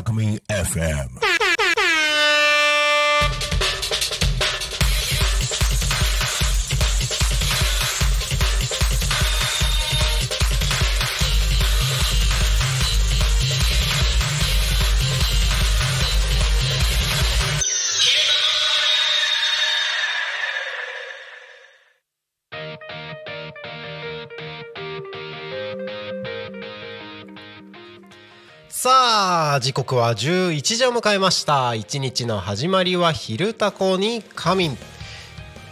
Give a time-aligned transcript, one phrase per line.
[0.00, 1.39] Alchemy FM.
[29.50, 31.74] さあ時刻は11時を迎えました。
[31.74, 34.78] 一日の始まりは昼タコに仮眠。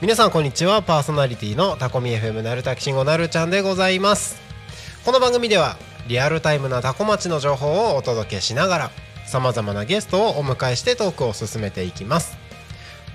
[0.01, 0.83] 皆さんこんにちは。
[0.83, 4.41] パーソナリティのタコミ FM なるたきしんごなるちゃんでございます。
[5.05, 5.77] この番組では
[6.09, 8.91] リアルタイムなタコ町の情報をお届けしながら
[9.27, 12.37] さまざまなゲストをお迎えしてトークを進めていきます。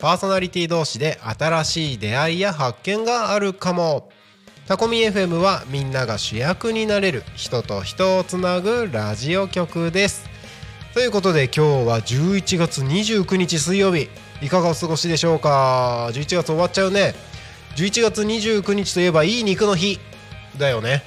[0.00, 4.08] パーソナリティ同士で新しい出会いや発見があるかも。
[4.66, 10.26] タコミ FM はみんなが主役になれる人と人をつなぐラジオ局です。
[10.94, 14.08] ということで今日は11月29日水曜日。
[14.40, 17.14] いかがお過ごしでしょうか？11月終わっちゃうね。
[17.76, 20.00] 11月29日といえばいい肉の日。
[20.58, 21.02] だよね。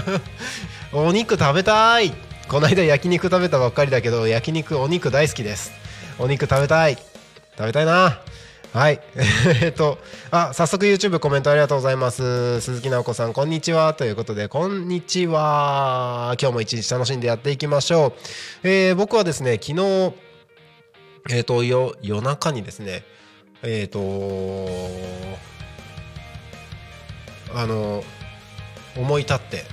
[0.94, 2.14] お肉食べたい。
[2.48, 5.72] この間焼肉食べたばっかりだけど焼肉お肉大好きです。
[6.18, 7.07] お肉食べたい。
[7.58, 8.20] 食べたいな。
[8.72, 9.00] はい。
[9.60, 9.98] えっと
[10.30, 12.60] あ早速 YouTube コメントありがとうございます。
[12.60, 13.92] 鈴木直子さんこんにちは。
[13.94, 16.36] ということでこんにちは。
[16.40, 18.14] 今日も一日楽しんでやっていきましょ
[18.62, 20.14] う、えー、僕はですね昨日
[21.30, 23.02] えっ、ー、と夜中にですね
[23.64, 23.98] えっ、ー、と
[27.56, 28.04] あの
[28.96, 29.64] 思い立って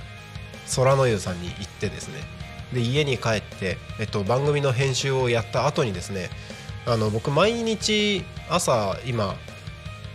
[0.74, 2.14] 空の湯さんに行ってですね
[2.72, 6.30] で家に帰って、えっと、番組の編集をやった後にですね
[6.86, 9.34] あの僕毎日朝今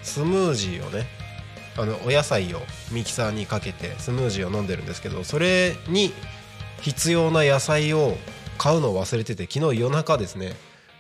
[0.03, 1.05] スムージーをね
[1.77, 2.59] あのお野菜を
[2.91, 6.13] ミキサーにかけてスムージーを飲んでるんですけどそれに
[6.81, 8.15] 必要な野菜を
[8.57, 10.53] 買うのを忘れてて昨日夜中ですね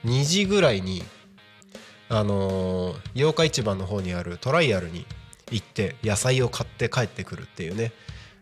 [0.05, 1.03] 2時ぐらいに
[2.09, 5.05] あの、八日市場の方にあるトライアルに
[5.49, 7.93] 行って野菜を買って帰ってくるっていうね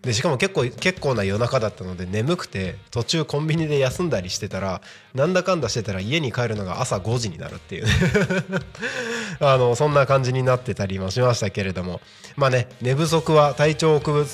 [0.01, 4.81] でしかも結構結構な夜中だったので眠くて途中コンビニで休んだりしてたら
[5.13, 7.85] なんだかんだしてたら家に帰るのが朝5時になるっていう。
[9.41, 12.01] あのそんな感じになってたりもしましたけれども。
[12.37, 14.25] まあね寝不足は体調を崩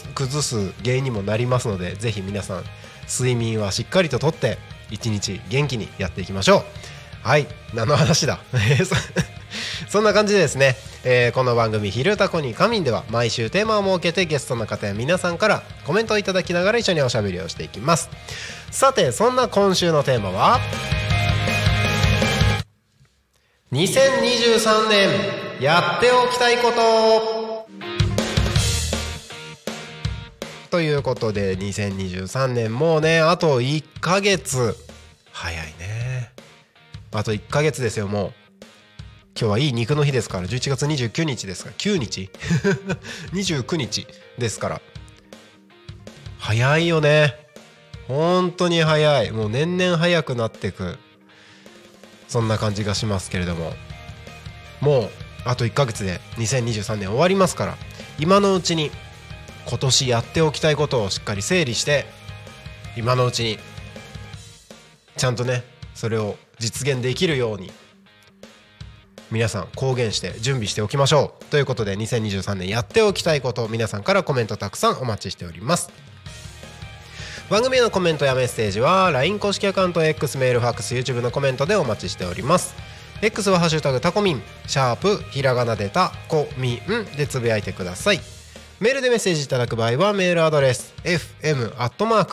[0.41, 2.63] す原因にもなりますのでぜひ皆さん
[3.09, 4.59] 睡眠はしっかりととって
[4.91, 6.94] 一日元気にやっていきましょう。
[7.25, 7.47] はい。
[7.73, 8.37] 何の話だ？
[9.89, 18.11] そんな感じでですね、えー、この番組「昼タコに仮眠」では毎週テーマを設けてゲストの方や皆さんからコメントをいただきながら一緒におしゃべりをしていきます。
[18.69, 20.59] さてそんな今週のテーマは
[23.73, 25.09] ？2023年
[25.59, 27.67] やっておきたいこと。
[30.69, 34.77] ということで2023年もうねあと1ヶ月。
[35.31, 35.94] 早いね。
[37.17, 38.33] あと1ヶ月ですよもう。
[39.37, 40.47] 今日はいい肉の日ですから。
[40.47, 41.75] 11月29日ですから。
[41.77, 42.29] 9日？
[43.33, 44.81] 29日ですから。
[46.37, 47.35] 早いよね。
[48.07, 49.31] 本当に早い。
[49.31, 50.97] もう年々早くなってく。
[52.27, 53.73] そんな感じがしますけれども。
[54.81, 55.09] もう
[55.45, 57.77] あと1ヶ月で2023年終わりますから。
[58.19, 58.91] 今のうちに
[59.65, 62.05] 今年やっておきたいことをしっかり整理して
[62.95, 63.57] 今のうちに
[65.17, 65.63] ちゃんとね
[65.93, 67.71] それを実現できるように。
[69.31, 71.45] 皆さん公言して準備しておきましょう。
[71.45, 75.89] ということで2023年やっておきたいこと皆さんからコメントたくさんお待ちしております。
[77.49, 82.75] 番組へのコメントやメッセージは LINE 公式アカウント X メールファックス YouTube のコメントでお待ちしております。
[83.21, 88.19] X はハッシュタグタコミンシャープひらがなでタコミンでつぶやいてください。
[88.79, 92.27] メールでメッセージいただく場合はメールアドレス fm.tacomin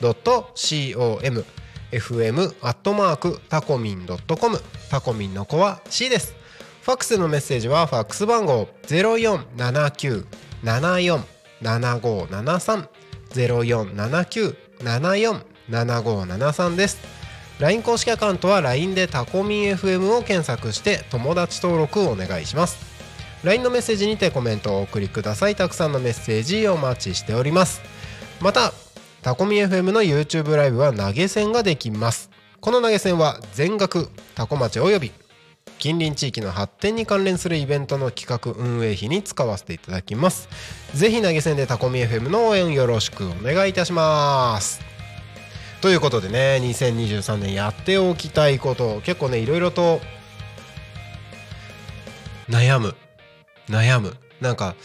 [0.00, 1.44] アットマーク tacomin.com
[1.90, 4.60] fm アットマークタコミンドットコム
[4.90, 6.34] タコミンの子は C です。
[6.82, 10.26] ファックスのメッセージはファックス番号ゼロ四七九
[10.62, 11.24] 七四
[11.62, 12.88] 七五七三
[13.30, 16.98] ゼロ四七九七四七五七三です。
[17.58, 22.78] LINE 公式アカウントは LINE でタコミン FM を検索して友達登録をお願いします。
[23.44, 25.56] LINE のメッセージにてコメントをお送りください。
[25.56, 27.80] たくさんのメッセージお待ちしております。
[28.40, 28.72] また
[29.22, 32.30] タコミ FM の YouTube ライブは投げ銭ができます。
[32.60, 35.12] この投げ銭は全額タコ町および
[35.78, 40.48] 近隣地域の発展に関連するイベントの企画運営費に使わせていただきます。
[40.94, 44.80] ぜひ投げ銭でタコミ FM の応援よろしくお願いいたします。
[45.80, 50.00] ということでね2023年やっておきたいこと結構ねいろいろと
[52.48, 52.94] 悩む
[53.68, 54.16] 悩む。
[54.40, 54.76] なんか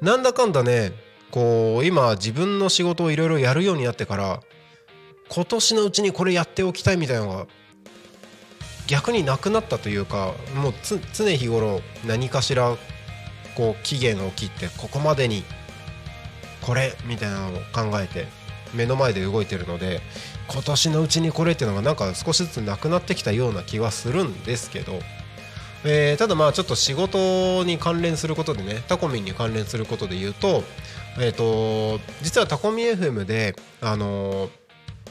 [0.00, 0.92] なんだかんだね
[1.32, 4.40] こう今自分の仕事をいろいろやるようになってから
[5.28, 7.46] 今年のうちにこれやっておきたいみたいなのが
[8.86, 10.74] 逆になくなったというかもう
[11.14, 12.76] 常日頃何かしら
[13.56, 15.42] こう期限を切ってここまでに
[16.60, 18.26] これみたいなのを考えて
[18.74, 20.00] 目の前で動いてるので
[20.48, 25.00] 今年のうちにこれっていうのがなんか少しずつなくなってきたような気はするんですけど、
[25.84, 30.62] えー、ただまあちょっと仕事に関連することでねタコミンに関連することで言うと,、
[31.18, 34.48] えーと、実はタコミ FM であの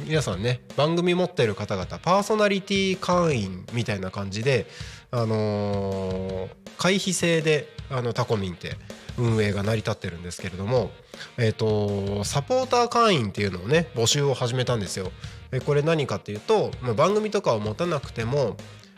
[0.05, 4.65] 皆さんね番組持ってる方々パーソナリティ会員みたいな感じで
[5.11, 8.77] あの、会費制であのタコミンって
[9.17, 10.89] 運営が成り立ってるんですけれども、
[11.37, 15.11] えーと、サポーター会員っていうのをね募集を始めたんですよ。
[15.51, 18.55] でこれ何かっていうと、まあ、番組とかを持たなくても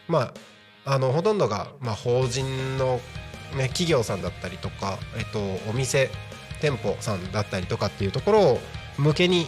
[0.07, 0.33] ま
[0.85, 2.99] ああのほとんどが、まあ、法人の、
[3.57, 5.39] ね、企業さんだったりとか、えっと、
[5.69, 6.11] お店
[6.63, 8.59] 店舗さんだったりとかっていうところを
[8.97, 9.47] 向けに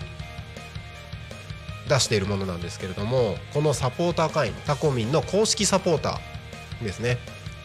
[1.88, 7.18] 出しているものなんですけれどもこのサポーター会員タコミンの公式サポーターですね。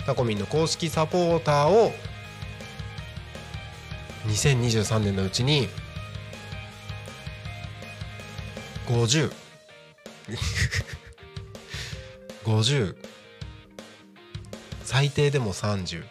[0.06, 1.93] タコミンの公式サポーターを
[4.29, 5.69] 2023年のうちに
[8.87, 9.32] 50
[12.44, 12.94] 50
[14.85, 16.05] 最低でも30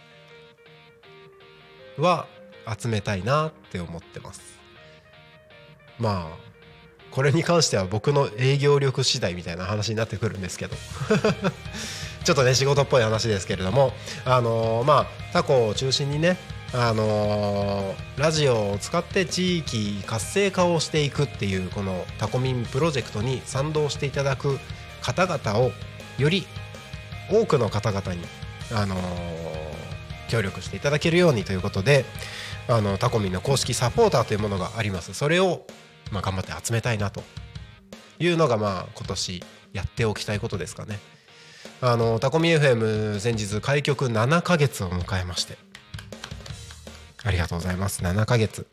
[1.97, 2.27] は
[2.77, 4.41] 集めたいなって思ってます。
[5.99, 6.49] まあ
[7.11, 10.75] これに関しては僕の営業力次第みたいな話になってくるんですけど。
[12.23, 13.93] ちょっとね仕事っぽい話ですけれども。
[14.25, 16.37] あのー、まあタコを中心にね
[16.73, 24.59] あのー、ラジオを使って地域活性化をしていくっていうこのタコミンプロジェクトに賛同していただく
[25.01, 25.71] 方々を
[26.19, 26.45] より
[27.31, 28.21] 多くの方々に、
[28.71, 28.99] あのー、
[30.29, 32.05] 協力していただけるようにということで
[32.69, 35.13] あのタコミンの公式サポーターというものがあります。
[35.13, 35.65] それを
[36.11, 37.23] まあ、頑張って集めたいなと
[38.19, 39.43] いうのがまあ今年
[39.73, 40.99] やっておきたいことですかね。
[41.81, 45.57] あのタコミ FM 先日開局7ヶ月を迎えまして。
[47.23, 48.01] ありがとうございます。
[48.01, 48.65] 7ヶ月。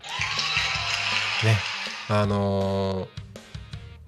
[1.44, 1.56] ね。
[2.08, 3.08] あの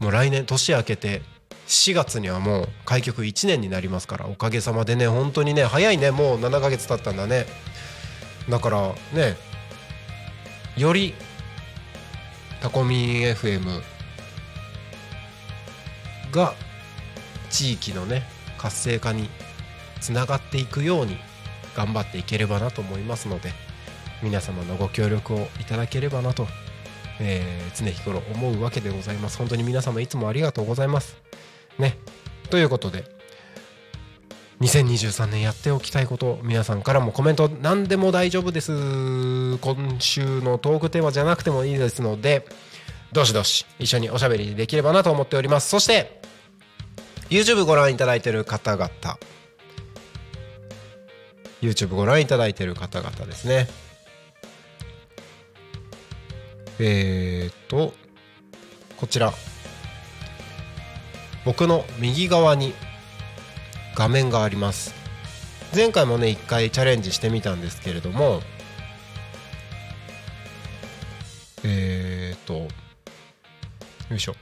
[0.00, 1.23] ー、もう来年年明けて
[1.67, 7.46] 4月にはもう開局1年になりますからおかげさまでね本当にね早いねもう7ヶ月経ったんだね。
[8.49, 9.37] だからね
[10.78, 11.14] より
[12.61, 13.82] タコミン FM
[16.30, 16.54] が
[17.50, 18.23] 地域のね
[18.58, 19.28] 活性化に
[20.00, 21.16] つながっていくように
[21.75, 23.50] 頑張っていければなと思いますので
[24.23, 26.47] 皆様のご協力をいただければなと、
[27.20, 29.38] えー、常日頃思うわけでございます。
[29.38, 31.16] 本当に皆様いつもありがとうございます。
[31.78, 31.99] ね。
[32.50, 33.18] ということで
[34.61, 38.73] 2023年やっておきたいこと皆さんからもコメント何でも大丈夫です。
[39.59, 42.45] 今週のトークテーマじゃなくてもいいですので
[43.12, 45.69] どしどし一緒におしゃべりできればなと思っております。
[45.69, 46.21] そして
[47.31, 48.91] YouTube ご覧いただいている方々。
[51.62, 53.69] YouTube ご覧いただいている方々ですね。
[56.81, 57.95] えー、っと
[58.97, 59.33] こちら。
[61.45, 62.75] 僕の右側に
[63.99, 64.95] 画面があります。
[65.75, 68.40] 前回もね一回チャレンジしてみたんですけれども
[71.64, 72.69] えっ、ー、とよ
[74.12, 74.37] いしょ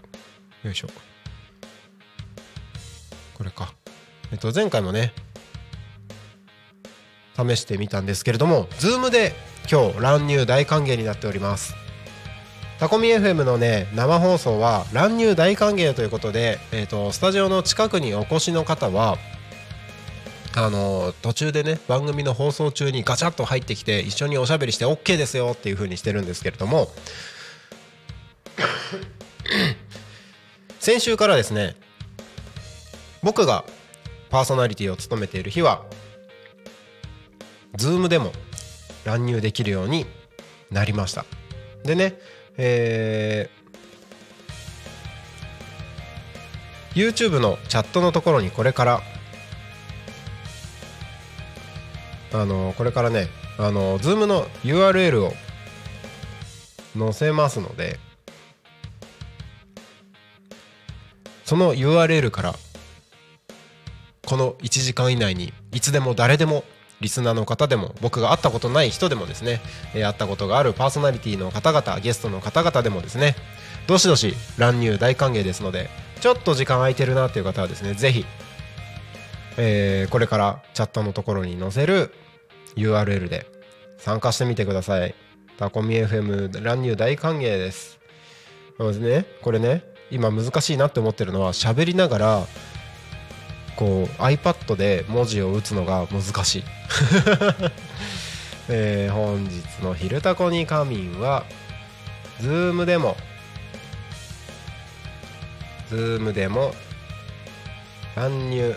[0.62, 0.88] よいしょ。
[3.32, 3.72] これか。
[4.30, 5.14] えっと前回もね
[7.34, 9.32] 試してみたんですけれども Zoom で
[9.70, 11.74] 今日乱入大歓迎になっております。
[12.78, 19.16] タコミ FM のね生放送は乱入大歓迎ということで、えーとスタジオの近くにお越しの方は
[20.58, 26.88] あの途中でね番組の放送中にガチャッと入ってきて一緒におしゃべりして OK ですよっていう風にしてるんですけれども
[30.80, 31.76] 先週からですね
[33.22, 33.66] 僕が
[34.30, 35.84] パーソナリティを務めている日は
[37.76, 38.32] Zoom でも
[39.04, 40.06] 乱入できるように
[40.70, 41.26] なりました。
[41.84, 42.18] でね
[42.56, 49.02] えー、YouTube のチャットのところにこれから
[52.32, 53.28] あのこれからね
[53.58, 55.32] あの Zoom の URL を
[56.98, 57.98] 載せますので
[61.44, 62.54] その URL から
[64.26, 66.64] この1時間以内にいつでも誰でも
[67.00, 69.60] リスナーの方でも僕が会ったことない人でもですね、
[69.94, 73.36] えー、会ったことがあるパーソナリティの方々ゲストの方々でもですね
[73.86, 75.88] どしどし乱入大歓迎ですので
[76.20, 78.24] ちょっと時間空いてるなっていう方はですねぜひ、
[79.58, 82.12] えー、これからチャットのところに載せる
[82.76, 83.46] URL で
[83.98, 85.14] 参加してみてください。
[85.58, 87.98] タコミ FM 乱入大歓迎です。
[88.76, 89.24] そうですね。
[89.42, 92.46] これね今難しいなって思ってるのは喋りながら
[93.76, 96.64] こう iPad で文字を打つのが難しい。
[98.68, 101.44] えー、本日の「昼タコに仮眠」は
[102.40, 103.16] Zoom でも
[105.88, 106.74] Zoom でも
[108.16, 108.74] 乱入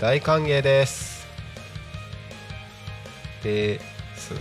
[0.00, 1.24] 大歓迎です。
[3.42, 3.80] で
[4.16, 4.34] す。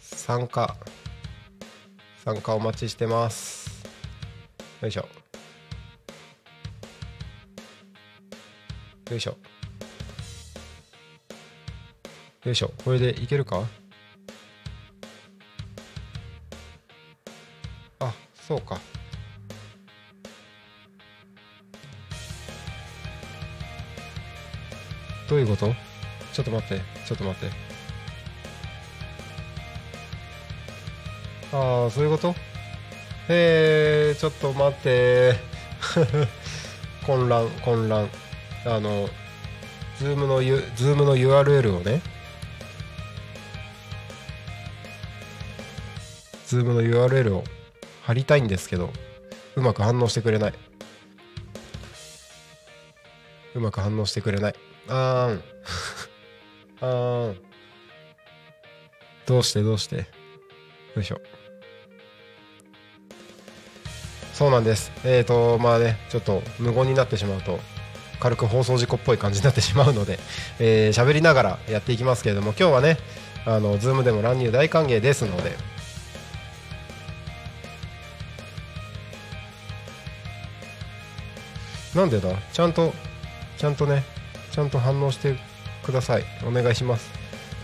[0.00, 0.76] 参加。
[2.24, 3.84] 参加お待ちしてます。
[4.80, 5.08] よいしょ。
[9.10, 9.36] よいしょ。
[12.44, 12.72] よいしょ。
[12.84, 13.62] これでいけるか？
[18.00, 18.80] あそうか。
[25.28, 25.74] どういうこと？
[26.32, 27.56] ちょっと待ってちょっと待って。
[31.52, 32.34] ああそういうこと？
[33.30, 35.34] へえちょっと待って。
[37.06, 38.08] 混乱混乱。
[38.66, 39.08] あの
[39.98, 42.02] Zoom の Zoom の URL をね。
[46.46, 47.44] Zoom の URL を
[48.02, 48.90] 貼りたいんですけど
[49.54, 50.54] うまく反応してくれない。
[53.54, 54.54] うまく反応してくれない。
[54.88, 55.42] あーん。
[56.80, 57.36] あーん。
[59.26, 59.96] どうしてどうして？
[59.96, 61.20] よいしょ。
[64.32, 64.92] そうなんです。
[65.04, 67.58] えっ、ー、とまあねちょっと無言になってしまうと
[68.20, 70.20] 軽く放送事故っぽい感じになってしまうので喋、
[70.60, 72.98] えー、りながらやっていきますけれども今日はね
[73.44, 75.56] あの Zoom でも乱入大歓迎ですので
[81.94, 82.28] なんでだ？
[82.52, 82.94] ちゃんと
[83.56, 84.04] ちゃんとね
[84.58, 85.36] ちゃんと反応して
[85.84, 86.24] ください。
[86.44, 87.08] お願いします。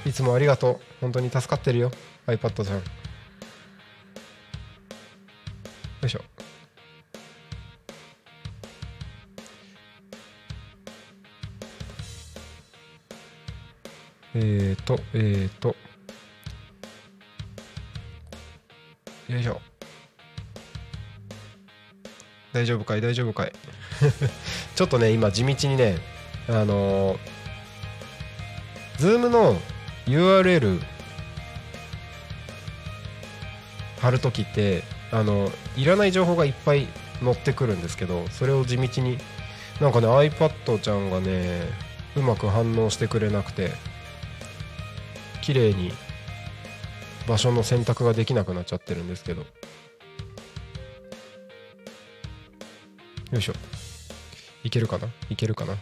[0.06, 0.80] いつもありがとう。
[1.00, 1.90] 本当に助かってるよ。
[2.28, 2.76] iPad さん。
[2.76, 2.82] よ
[6.04, 6.20] いしょ。
[14.36, 15.74] えーと、えーと、
[19.28, 19.60] よいしょ。
[22.52, 23.00] 大丈夫かい？
[23.00, 23.52] 大丈夫かい？
[24.76, 26.13] ちょっとね、今地道にね、
[26.48, 27.18] あのー、
[28.98, 29.58] Zoom の
[30.06, 30.80] URL
[34.00, 36.86] 貼るときって、あのいらない情報がいっぱい
[37.22, 39.18] 載ってくるんですけど、それを地道に、
[39.80, 41.62] なんかね、iPad ちゃんがね、
[42.16, 43.72] うまく反応してくれなくて、
[45.40, 45.92] 綺麗に
[47.26, 49.42] 場所の選択ができなくなっちゃってるんですけど。
[53.32, 53.54] よいしょ。
[54.62, 55.08] いけるかな？
[55.30, 55.76] いけるかな？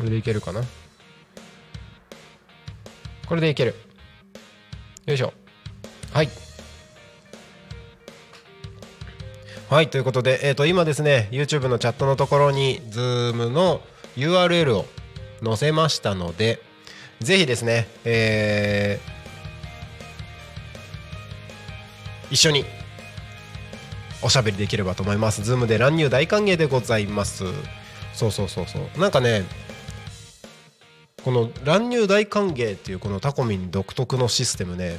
[0.00, 0.62] これでいけるかな？
[3.28, 3.74] これでいける
[5.04, 5.34] よいしょ
[6.14, 6.28] はい
[9.68, 13.82] はいということで、えー、と今ですね YouTube のチャットのところに Zoom の
[14.16, 14.86] URL を
[15.44, 16.62] 載せましたので
[17.20, 22.64] ぜひですね、えー、一緒に
[24.22, 25.42] おしゃべりできればと思います。
[25.42, 27.44] ズームで乱入大歓迎でございます。
[28.14, 29.00] そうそうそうそう。
[29.00, 29.44] なんかね、
[31.24, 34.98] この乱入大歓迎っていうこのタコミン独特のシステムね、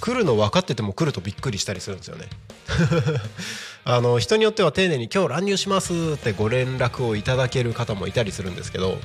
[0.00, 2.26] 来るの分かってても来るとびっくりしたりするんですよね。
[3.84, 8.98] あの人によっては丁寧に「今日乱入します」ってご連絡をいただける方もいたりするんですけど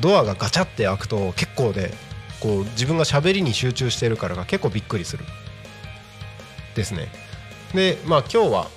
[0.00, 1.94] ドアがガチャって開くと結構で
[2.40, 5.24] こう自分がしゃべりに集中してるからが結構びっくりする
[6.74, 7.12] ですね
[7.72, 8.70] でまあ今日は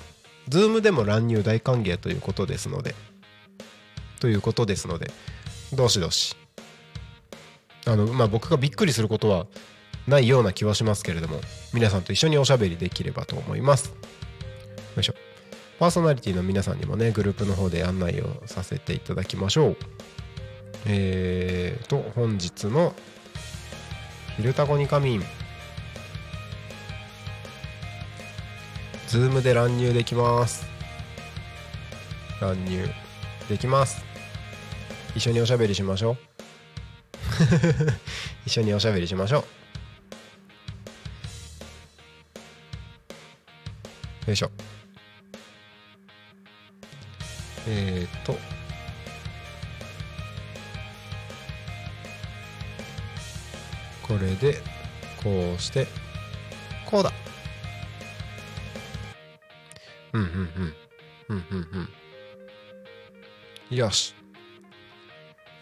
[0.48, 2.94] Zoom でも乱入大歓迎ということですので
[4.20, 5.10] ということですので
[5.72, 6.36] どしどし
[7.88, 9.46] あのまあ僕がびっくりすることは
[10.06, 11.40] ないような気はしますけれども
[11.72, 13.88] 皆さんと一緒におしゃべりできればと思います。
[14.94, 15.14] よいしょ。
[15.78, 19.76] パーソナリティの皆さんにもねグループの方で案内をさせていただきましょう。
[20.86, 22.94] えーと本日の
[24.36, 25.22] 「昼タコに仮眠」
[29.08, 30.66] ズームで乱入できます。
[32.40, 32.86] 乱入
[33.48, 34.04] できます。
[35.16, 36.27] 一緒におしゃべりしましょう。
[38.46, 39.44] 一緒におしゃべりしましょ
[44.26, 44.28] う。
[44.28, 44.50] よいしょ。
[47.66, 48.36] えー、っと。
[54.02, 54.62] これで
[55.22, 55.86] こうして。
[56.86, 57.12] こうだ。
[60.12, 60.74] うんうんうん。
[61.28, 61.88] うんうん
[63.70, 63.76] うん。
[63.76, 64.14] よし。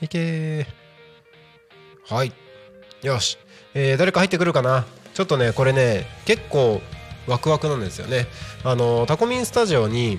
[0.01, 0.67] いけ
[2.09, 2.33] はい。
[3.03, 3.37] よし、
[3.75, 4.85] えー、誰か入ってくるかな？
[5.15, 6.81] ちょっとねこれね結構
[7.27, 8.27] ワクワクなんですよね。
[8.65, 10.19] あのタコミンスタジオに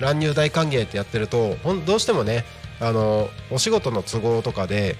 [0.00, 2.44] 乱入大歓迎ってやってるとほんどうしてもね
[2.80, 4.96] あのお仕事の都合とかで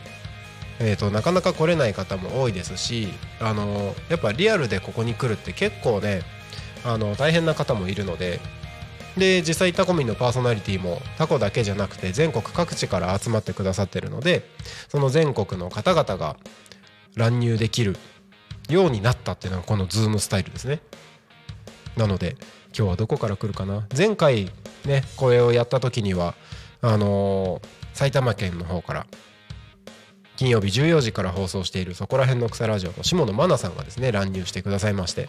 [0.81, 3.09] えーと、なかなか来れない方も多いですし
[3.41, 6.23] あのやっぱリアルでここに来るって結構ね
[6.85, 8.39] あの大変な方もいるので
[9.19, 14.43] で実際タコミンのパーソナリティもタコだけじゃなくて全国各地から集まってくださってるので
[14.89, 16.37] その全国の方々が
[17.17, 17.97] 乱入できる
[18.69, 20.81] ようになったっていうのがこのズームスタイルですね。
[21.97, 22.37] なので
[22.77, 23.87] 今日はどこから来るかな。
[23.97, 24.51] 前回
[24.85, 26.35] ねこれをやった時には
[26.81, 29.07] あのー、埼玉県の方から
[30.37, 35.29] 金曜日14時から放送しているそこら辺の草ラジオの下野真奈さんがですね乱入してくださいまして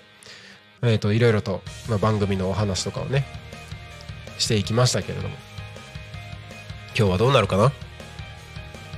[0.81, 3.25] えーと、いろいろと、まあ、番組のお話とかをね
[4.39, 5.35] していきましたけれども。
[6.97, 7.71] 今日はどうなるかな？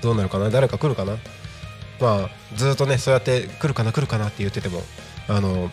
[0.01, 0.49] どうなるかな？
[0.49, 1.17] 誰か来るかな？
[1.99, 4.81] まあずっとねそうやって来るかな来るかなって言ってても
[5.27, 5.69] あの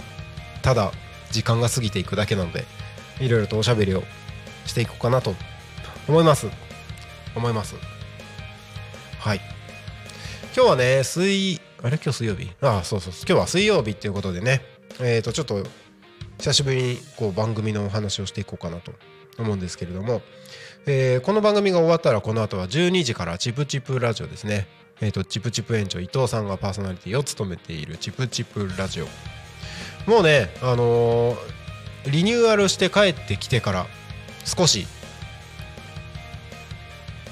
[0.60, 0.92] ただ
[1.30, 2.64] 時間が過ぎていくだけなので
[3.20, 4.02] いろいろとおしゃべりを
[4.66, 5.34] していこうかなと
[6.08, 6.48] 思います。
[7.34, 7.76] 思います。
[9.20, 9.40] はい。
[10.54, 11.96] 今日はね水あれ？
[11.96, 12.50] 今日水曜日？
[12.60, 13.12] ああそうそう。
[13.18, 14.62] 今日は水曜日っていうことでね。
[15.00, 15.62] えっ、ー、とちょっと
[16.38, 18.92] 久しぶりにこう番組のお話をしていこうかなと
[19.38, 20.22] 思うんですけれども、
[20.86, 24.66] えー、この番組が終わったらこの後は12時からチプチプラジオですね、
[25.00, 29.06] えーと、チプチプ園長伊藤さんがパーソナリティを務めているチプチプラジオ。
[30.06, 31.36] もうねあのー、
[32.10, 33.86] リニューアルして帰ってきてから
[34.44, 34.86] 少し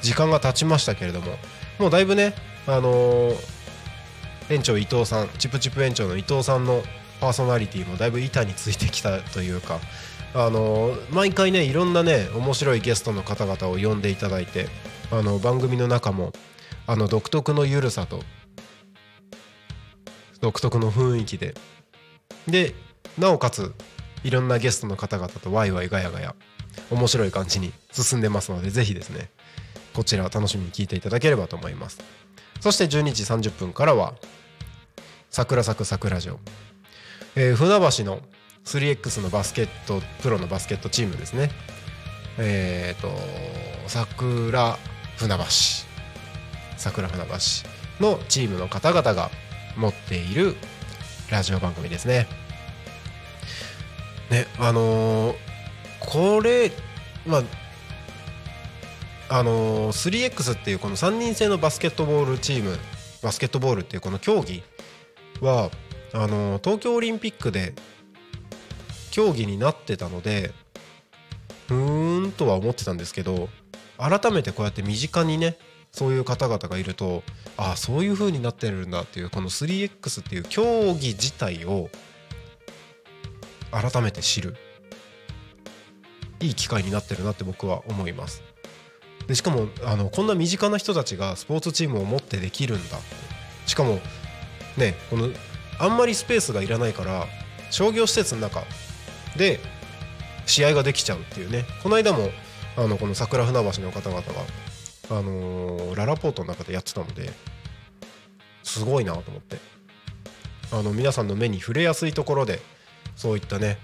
[0.03, 1.39] 時間が経ちましたけれども
[1.79, 2.35] もうだいぶね
[2.67, 3.37] あのー、
[4.51, 6.83] 園長伊藤さんチプチプ園長の伊藤さんの
[7.21, 9.81] パーソナリティもだいぶ板についてきたというか
[10.39, 14.67] あの毎回ねいろんなね面白いゲストの方々を呼んでいただいて
[15.11, 16.33] あの番組の中も
[16.87, 18.21] あの独特のゆるさと
[20.43, 21.55] 独特の雰囲気で
[22.47, 22.75] で
[23.19, 23.75] なおかつ
[24.25, 26.35] いろんなゲストの方々とワイワイガヤガヤ
[26.91, 29.31] 面白い感じに進んでますのでぜひですね
[29.95, 32.01] こちら楽しみに聞いていただければと思います。
[32.61, 34.13] そして12時30分からは
[35.31, 36.39] 桜咲く桜城。
[37.35, 38.21] えー、船橋の
[38.67, 41.51] 3X のバスケットプロのバスケットチームですね。
[42.37, 43.09] えっ、ー、と
[43.89, 44.77] 桜
[45.17, 45.45] 船橋。
[46.77, 47.35] 桜船橋
[48.01, 49.31] のチームの方々が
[49.77, 50.57] 持っている
[51.31, 52.27] ラジオ番組ですね。
[54.31, 55.37] ねあのー、
[56.01, 56.73] これ
[57.25, 57.43] まあ
[59.29, 62.77] あのー、3X っていうこの3人制のバスケットボールチーム
[63.23, 64.63] バスケットボールっていうこの競技
[65.41, 65.71] は
[66.13, 67.75] あの東京オリンピックで
[69.17, 70.53] 競技になってたので
[71.71, 73.49] うーんとは思ってたんですけど
[73.97, 75.57] 改めてこうやって身近にね
[75.91, 77.23] そういう方々がいると
[77.57, 81.89] ああそういう風になってるんだっていうこの 3X っていう競技自体を
[83.71, 84.55] 改めて知る。
[86.41, 88.43] いい機会になってるなって僕は思います。
[89.27, 92.99] でしかもあのこんな身近な人たちがスポーツチームを持ってできるんだ
[93.65, 93.99] しかも
[94.77, 95.31] ねこの
[95.79, 97.25] あんまりスペースがいらないから
[97.71, 98.63] 商業施設の中
[99.37, 99.61] で
[100.47, 101.65] 試合ができちゃうっていうね。
[101.83, 102.31] この間も
[102.77, 104.25] あのこの桜船橋の方々が、
[105.11, 107.31] あのー、ララポートの中でやってたので
[108.63, 109.77] すごいなと思って。
[110.73, 112.61] あの皆さんの目に触れやすいところで
[113.15, 113.79] そういったね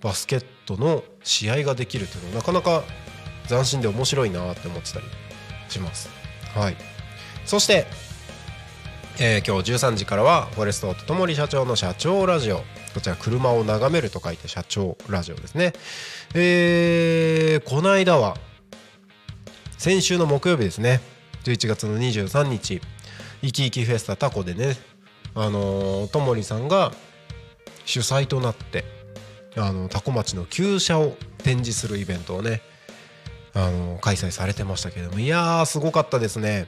[0.00, 2.82] バスケットの試合ができるっていうのはなかなか
[3.48, 5.06] 斬新で面白いなって思ってたり
[5.68, 6.08] します。
[6.54, 6.76] はい、
[7.46, 7.86] そして
[9.18, 12.62] えー、今日13時からはフォレストとともり社長の社長ラジオ。
[12.94, 15.74] こちら車を眺めると書いて社長ラジオですね。
[16.34, 18.36] えー、この間は
[19.76, 21.00] 先週の木曜日ですね。
[21.44, 22.80] 11月の23日。
[23.42, 24.76] いきいきフェスタタコでね
[25.34, 26.92] あのともりさんが
[27.84, 28.84] 主催となって
[29.56, 32.62] あのタコ町の旧車を展示するイベントをね
[33.52, 35.18] あの開催されてましたけれども。
[35.18, 36.66] いやーすごかったですね。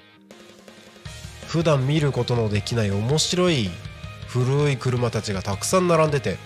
[1.55, 3.71] 普段見ることのできない面白い
[4.27, 6.37] 古い車たちがたくさん並んでて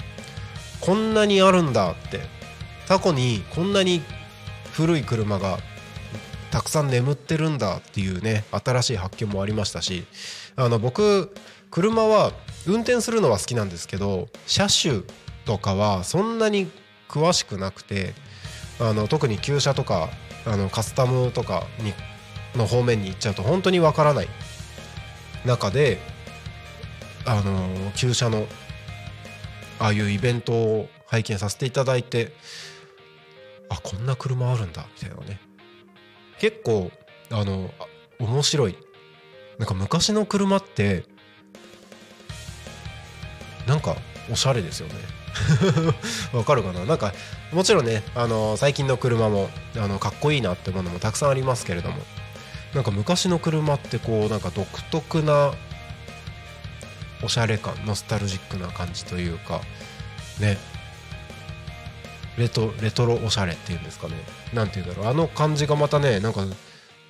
[0.83, 2.21] こんなにあるんだって
[2.87, 4.03] タコにこんなに
[4.73, 5.57] 古い車が
[6.51, 10.05] たくさん眠ってるんだっていうね新しい発見もありましたし
[10.57, 11.35] あの僕
[11.71, 12.33] 車は
[12.67, 15.01] 運転するのは好きなんですけど車種
[15.47, 16.71] とかはそんなに
[17.09, 18.13] 詳しくなくて
[18.79, 20.11] あの特に旧車とか
[20.45, 21.95] あのカスタムとかに
[22.59, 24.29] の方面に行っちゃうと本当にわからない。
[25.45, 25.99] 中で
[27.25, 28.47] あの旧車の
[29.79, 32.33] ああいうイベントを拝見させていただいて
[33.69, 35.41] あこんな車あるんだみたいなね。
[36.39, 36.91] 結構
[37.31, 37.71] あの
[38.19, 38.77] 面白い。
[39.59, 41.05] なんか昔の車って
[43.67, 43.97] なんか
[44.31, 44.95] おしゃれですよね。
[46.33, 46.85] わかるかな？
[46.85, 47.13] なんか
[47.53, 51.99] もちろんねあの最近の車もあのかっこいいなってものもたくさんありますけれども。
[52.75, 55.53] なんか昔の車ってこうなんか独特な
[57.23, 59.61] おしゃれ感ノスタルジックな感じというか
[60.41, 60.57] ね。
[62.37, 64.15] レトレトロおしゃれっていうんですかね。
[64.55, 65.07] なんて言うんだろう。
[65.09, 66.45] あの感じがまたねなんか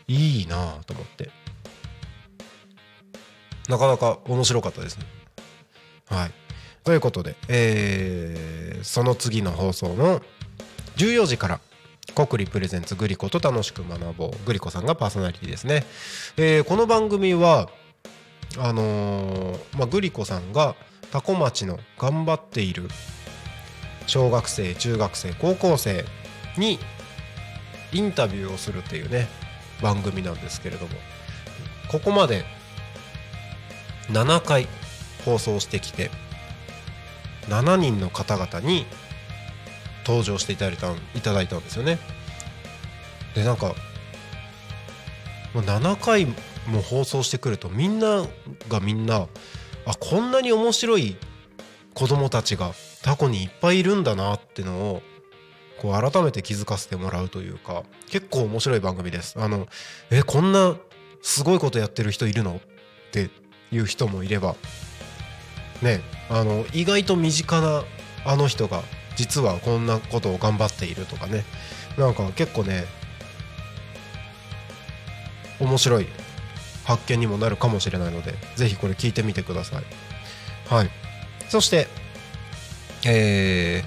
[0.07, 1.31] いいなと思って。
[3.69, 5.05] なかなか面白かったですね。
[6.07, 6.31] はい。
[6.85, 10.23] ということで、えー、その次の放送の
[10.97, 11.61] 14時から。
[12.15, 14.31] 国立プレゼンツグリコと楽しく学ぼう。
[14.47, 15.85] グリコさんがパーソナリティですね、
[16.37, 17.69] えー、この番組は
[18.59, 20.75] あのー、まあ、グリコさんが
[21.13, 22.89] 多古町の頑張っている
[24.07, 26.05] 小学生中学生高校生
[26.57, 26.79] に
[27.93, 29.27] インタビューをするっていうね
[29.83, 30.93] 番組なんですけれども
[31.91, 32.45] ここまで
[34.09, 34.67] 7回
[35.25, 36.11] 放送してきて
[37.49, 38.87] 7人の方々に
[40.09, 41.99] 登場していただいたいただいたんですよね。
[43.35, 43.75] でなんか
[45.53, 46.27] 7回
[46.67, 48.27] も放送してくるとみんな
[48.69, 49.29] がみんな
[49.85, 51.17] あこんなに面白い
[51.95, 55.03] 子供たちがタコにいっぱいいるんだなってのを
[55.81, 59.35] こう改めて気づかせてもらうというか結構面白い番組です。
[59.39, 59.69] あの
[60.11, 60.75] えこんな
[61.21, 62.57] すごいことやってる人いるの？
[62.57, 63.31] って
[63.73, 64.55] いう人もいれば
[65.83, 67.85] ねあの意外と身近な
[68.25, 68.83] あの人が
[69.19, 71.45] 実はこんなことを頑張っているとかね。
[71.99, 72.85] なんか結構ね
[75.59, 76.07] 面白い
[76.85, 79.85] 発見にもなるかもしれないのでぜひこれ聞いてみてください。
[80.73, 80.91] はい。
[81.49, 81.89] そして
[83.05, 83.83] え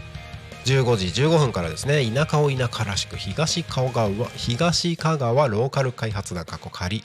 [0.65, 7.03] ー、15時15分からですね田舎を田舎らしく東香川東香川ローカル開発団過去仮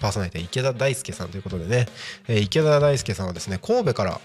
[0.00, 1.86] パーソナリティ池田大輔さんということでね、
[2.28, 4.20] えー、池田大輔さんはですね神戸から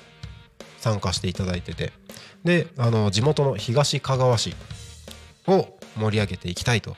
[0.79, 1.91] 参加していただいてて
[2.47, 4.55] であの地元の東香川市
[5.47, 6.95] を盛り上げていきたいと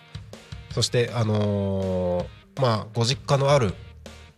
[0.69, 3.73] そしてあのー、まあご実家のある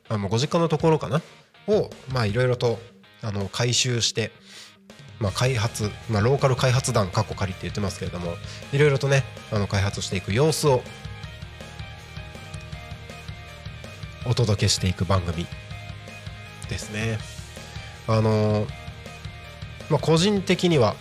[0.08, 1.22] あのご実家のところかな？
[1.68, 2.80] をまあいろいろと
[3.22, 4.32] あの回収して
[5.20, 8.34] まあ、開発、まあ、ローカル開発団かっこ仮って言ってますけれども
[8.74, 10.82] いろいろとねあの開発していく様子を
[14.26, 15.46] お届けしていく番組
[16.70, 17.20] ですね。
[18.08, 18.66] あの
[19.92, 20.96] まあ、個人的には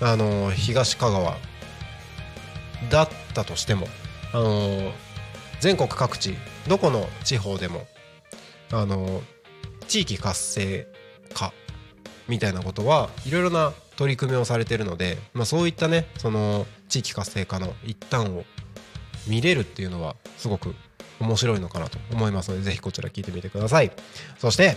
[0.00, 1.36] あの東香川
[2.90, 3.86] だったとしても
[4.32, 4.92] あの
[5.60, 6.34] 全国各地
[6.66, 7.86] どこの地方でも
[8.72, 9.20] あの
[9.86, 10.86] 地域活性
[11.34, 11.52] 化
[12.26, 18.44] みたいなことはいろいろな取り組みをされてるので、まあ、そういったねその地域活性化の一端を
[19.26, 20.74] 見れるっていうのはすごく
[21.20, 23.92] 面白いのかなと思いますのでぜひこちら聞いてみてください。
[24.38, 24.76] そして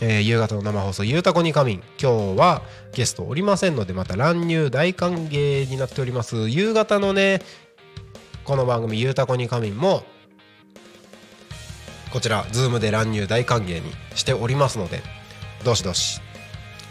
[0.00, 6.48] えー、夕方の生放送「ゆうたこに仮眠」今日はゲストおりませんのでまた乱入大歓迎になっております。
[6.48, 7.42] 夕方のね
[8.44, 10.04] この番組「ゆうたこに仮眠」も
[12.10, 15.02] こちら Zoom で乱入大歓迎にしておりますので
[15.64, 16.20] どしどし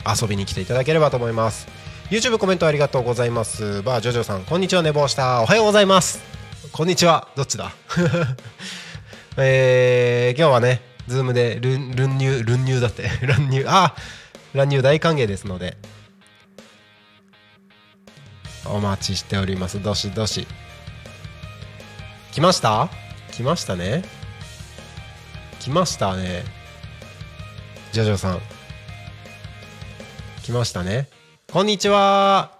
[0.05, 1.67] 遊びに来ていただければと思います。
[2.09, 3.81] YouTube コメントありがとうございます。
[3.81, 5.41] バージョジョさんこんにちは寝坊した。
[5.41, 6.19] おはようございます。
[6.71, 7.27] こんにちは。
[7.35, 7.71] どっちだ？
[9.37, 13.09] えー、今日はねズームでルンルン入ルン入だって。
[13.25, 13.95] 乱入あ
[14.53, 15.77] 乱入大歓迎ですので。
[18.65, 19.81] お待ちしております。
[19.81, 20.47] どしどし。
[22.33, 22.89] 来ました？
[23.31, 24.03] 来ましたね。
[25.59, 26.43] 来ましたね。
[27.93, 28.41] ジョジョさん。
[30.43, 31.07] 来ましたね。
[31.51, 32.51] こんにちは。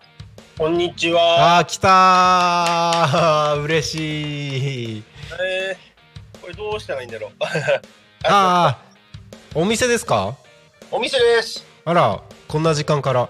[0.58, 1.58] こんにちは。
[1.60, 3.62] あー来たー。
[3.62, 5.04] 嬉しい。
[5.40, 7.32] えー、これどうしたらいいんだろう。
[8.24, 10.36] あーお店ですか？
[10.92, 11.66] お店です。
[11.86, 13.30] あらこんな時間から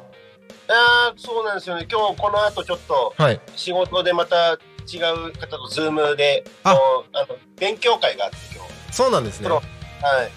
[0.69, 1.87] あーそうなんですよね。
[1.91, 8.93] 今日この後ちょっとはい仕事でまた違う方とズームであこうあの勉強会があって今日。
[8.93, 10.31] そうなんですねプロはい。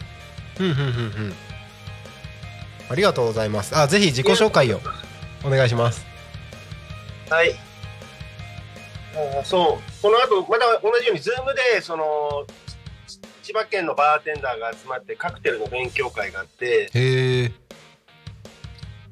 [0.57, 1.35] ふんふんふんふん
[2.91, 4.81] ありがとうございますあぜひ自己紹介を
[5.45, 6.05] お願いします
[7.31, 7.53] はい。
[9.15, 10.03] あーそう。
[10.03, 12.69] この後また同じようにズームでそのち
[13.51, 16.89] 千葉県のバーテンダーが集まってカクテルの勉強会があって。
[16.95, 17.53] へえ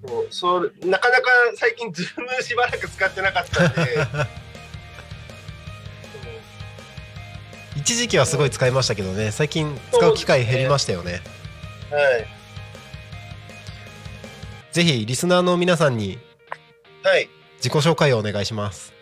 [0.06, 3.96] そうそうなかなか最近ズームしばらく使ってなかったんで。
[7.80, 9.32] 一時期はすごい使いましたけどね。
[9.32, 11.20] 最近使う機会減りましたよね。
[11.90, 12.26] はい。
[14.70, 16.16] ぜひリスナーの皆さんに
[17.02, 17.28] はい。
[17.56, 18.94] 自己紹介をお願いします。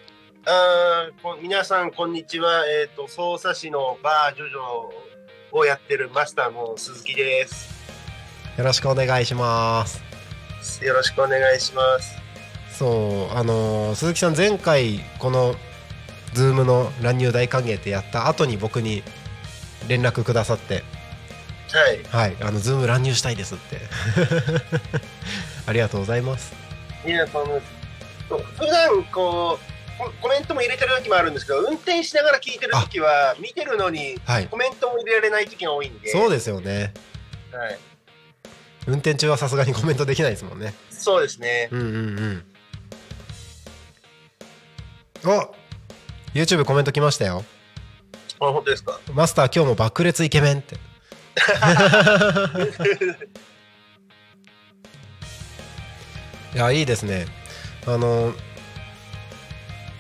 [0.47, 2.65] あーこ皆さんこんにちは。
[2.67, 5.16] えっ、と匝瑳市のバージョジョ
[5.57, 7.75] をやってるマスターの鈴木です。
[8.59, 10.03] よろしくお願いします。
[10.85, 12.15] よろしくお願いします。
[12.73, 15.55] そうあのー鈴木さん前回この
[16.35, 19.03] ズームの乱入大歓迎ってやった後に僕に
[19.89, 20.85] 連絡くださって。
[22.13, 22.33] はい。
[22.33, 22.37] はい。
[22.43, 23.81] あのズーム乱入したいですって。
[25.67, 26.53] ありがとうございます。
[27.07, 27.63] いやそう
[28.59, 34.49] 普段こうココメントも入れてる時もあるんですけど運転しながら聞いてる時は見てるのにはい。
[34.49, 36.11] コメントも入れられない時が多いんで。
[36.11, 36.93] そうですよね。
[37.53, 37.79] はい、
[38.87, 40.75] 運転中はさすがにコメントできないですもんね。
[40.91, 41.69] そうですね。
[41.73, 42.01] うんうんう
[45.31, 45.33] ん。
[45.33, 45.55] お
[46.35, 47.45] YouTube コメント来ましたよ。
[48.39, 49.01] あ本当ですか？
[49.15, 50.77] マスター今日も爆裂イケメンって。
[56.55, 57.27] いやいいですね。
[57.87, 58.33] あの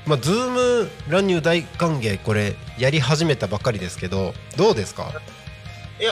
[0.07, 5.13] まあズーム乱入大歓迎これやり始めたばっかりですけどどうですか？
[5.99, 6.05] い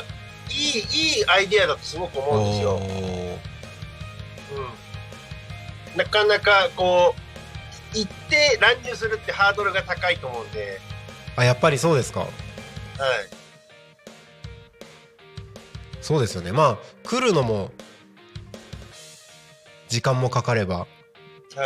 [0.53, 2.77] いいいアイデアだとすごく思うんですよ、
[5.93, 7.15] うん、なかなかこ
[7.95, 10.81] う行って乱入するってハードルが高いと思うんで、
[11.37, 12.21] あやっぱりそうですか。
[12.21, 12.31] はい、
[16.01, 16.53] そうですよね。
[16.53, 17.71] まあ来るのも
[19.89, 20.79] 時間もかかれば。
[20.79, 20.87] は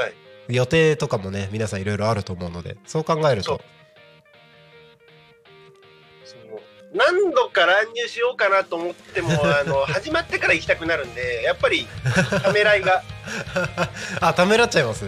[0.07, 0.15] い、
[0.49, 3.61] 予定とかもね皆さんいろいろあると思うのでそう考えると。
[6.95, 11.87] 何度か乱入しようかなと思っても あの始まってから行きたくなるんでやっぱり
[12.43, 13.03] ためらいが、
[13.53, 13.89] はい、
[14.23, 15.05] あためらっちゃいます？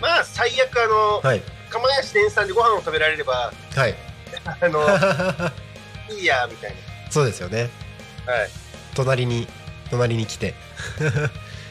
[0.00, 1.42] まあ最悪あの、はい。
[1.70, 3.94] 釜屋支店さんでご飯を食べられればはい。
[4.44, 4.80] あの
[6.10, 6.74] いいやみたい
[7.10, 7.70] そうですよね。
[8.26, 8.50] な、はい、
[8.94, 9.46] 隣に
[9.90, 10.54] 隣に来て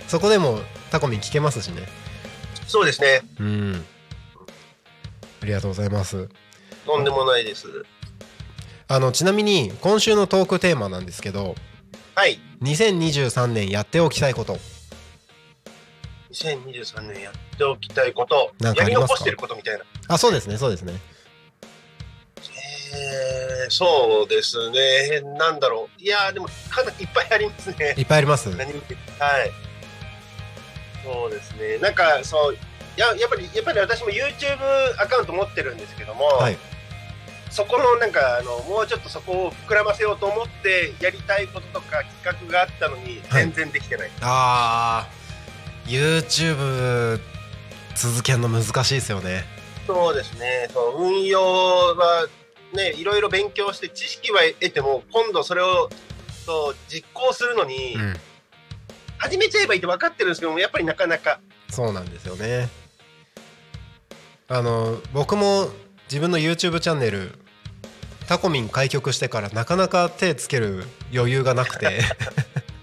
[0.07, 0.59] そこでも
[0.91, 1.83] タコミン聞けますしね。
[2.67, 3.21] そうですね。
[3.39, 3.85] うん。
[5.41, 6.29] ありがとうございます。
[6.85, 7.67] とんでもないです。
[8.89, 11.55] あのちなみに今週のトークテーマなんですけど
[12.15, 12.39] はい。
[12.61, 14.57] 2023年やっておきたいこと。
[16.31, 18.53] 2023年やっておきたいこと。
[18.59, 19.13] なんかありますか？
[19.13, 19.83] やり残してることみたいな。
[20.07, 20.93] あそうですねそうですね。
[22.93, 25.21] えー、そうですね。
[25.37, 26.01] なんだろう。
[26.01, 27.95] いやーでもかなりいっぱいありますね。
[27.97, 28.49] いっぱいあります？
[28.49, 28.67] はい
[31.03, 31.77] そうですね。
[31.79, 32.57] なんかそう
[32.97, 34.57] ややっぱりやっぱり私も YouTube
[35.01, 36.57] アカウント持ってるんですけども、はい。
[37.49, 43.43] そこのなんかあのもうちょっとそこを膨らませようと思ってやりたいこととか企画があったのにはい。
[43.43, 47.21] 全然できてない、あー YouTube
[47.95, 49.45] 続けるの難しいですよね。
[49.87, 50.67] そうですね。
[50.73, 52.27] そう運用は
[52.73, 55.89] ねいろいろ勉強して知識は得ても今度それを
[56.45, 58.15] そう実行するのに、うん
[59.17, 61.39] 始めちゃえばいいって分かってるんですけどもやっぱりなかなか。
[61.69, 62.69] そうなんですよね。
[64.49, 65.69] あの僕も
[66.09, 67.33] 自分の YouTube チャンネル
[68.27, 72.01] タコミン開局してからなかなか手つける余裕がなくて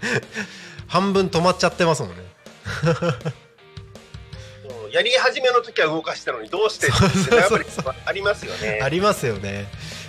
[0.86, 2.24] 半分止まっちゃってますもんね。
[4.92, 7.64] やり始めの時は動かしたのにどうしてってやっぱり
[8.06, 8.80] ありますよね。
[8.80, 9.66] ありますよね。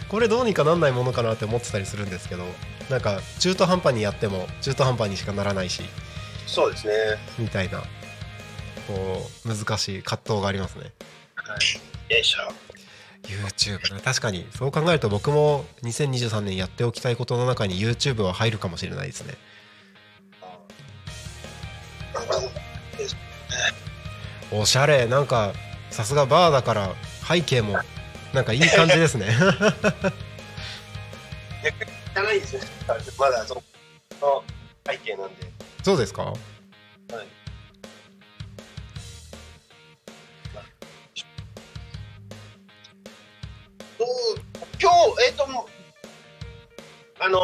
[0.09, 2.43] これどうにかなんないものかなって思ってたりするんですけど
[2.89, 5.81] なんか中途半端にやっても中途半端にしかならないし
[6.55, 6.93] そうですね。
[7.37, 7.79] みたいな
[8.87, 10.93] こう難しい葛藤がありますね。
[11.35, 11.57] は
[12.09, 12.13] い。
[12.13, 12.49] よいしょ
[13.23, 19.33] YouTube ね確かにそう考えると僕も2023年やっておきたいことの中に YouTube は入るかもしれないですね。
[24.53, 25.07] おしゃれ。
[25.07, 25.51] なんか
[25.89, 26.95] さすがバーだから
[27.27, 27.77] 背景も
[28.33, 29.35] なんかいい感じですね。
[32.13, 32.61] じゃないですね。
[33.19, 33.63] まだその
[34.21, 34.43] の
[34.87, 35.54] 背景なんで。
[35.85, 36.23] そうですか？
[36.23, 36.35] はい。
[43.99, 44.07] どう
[44.81, 45.45] 今日えっ、と
[47.19, 47.37] あの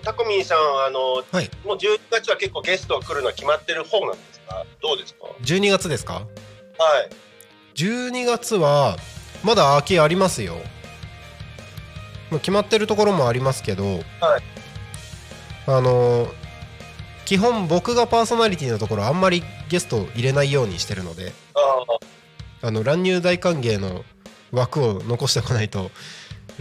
[0.00, 1.50] ータコミンさんあのーはい。
[1.66, 4.64] もう12月は結構ゲスト来るのは決まってる方なんですか？
[4.80, 6.14] どうですか？12月ですか？
[6.14, 6.24] はい。
[7.74, 8.96] 12月は
[9.42, 10.54] まだ空きありますよ。
[12.30, 14.02] もう決まってるところもありますけど、はい。
[15.66, 16.28] あの
[17.28, 21.34] 基本僕がパーソナリティのところあんまりゲスト入れないようにしてるので
[22.62, 24.02] ああの乱入大歓迎の
[24.50, 25.90] 枠を残してこないと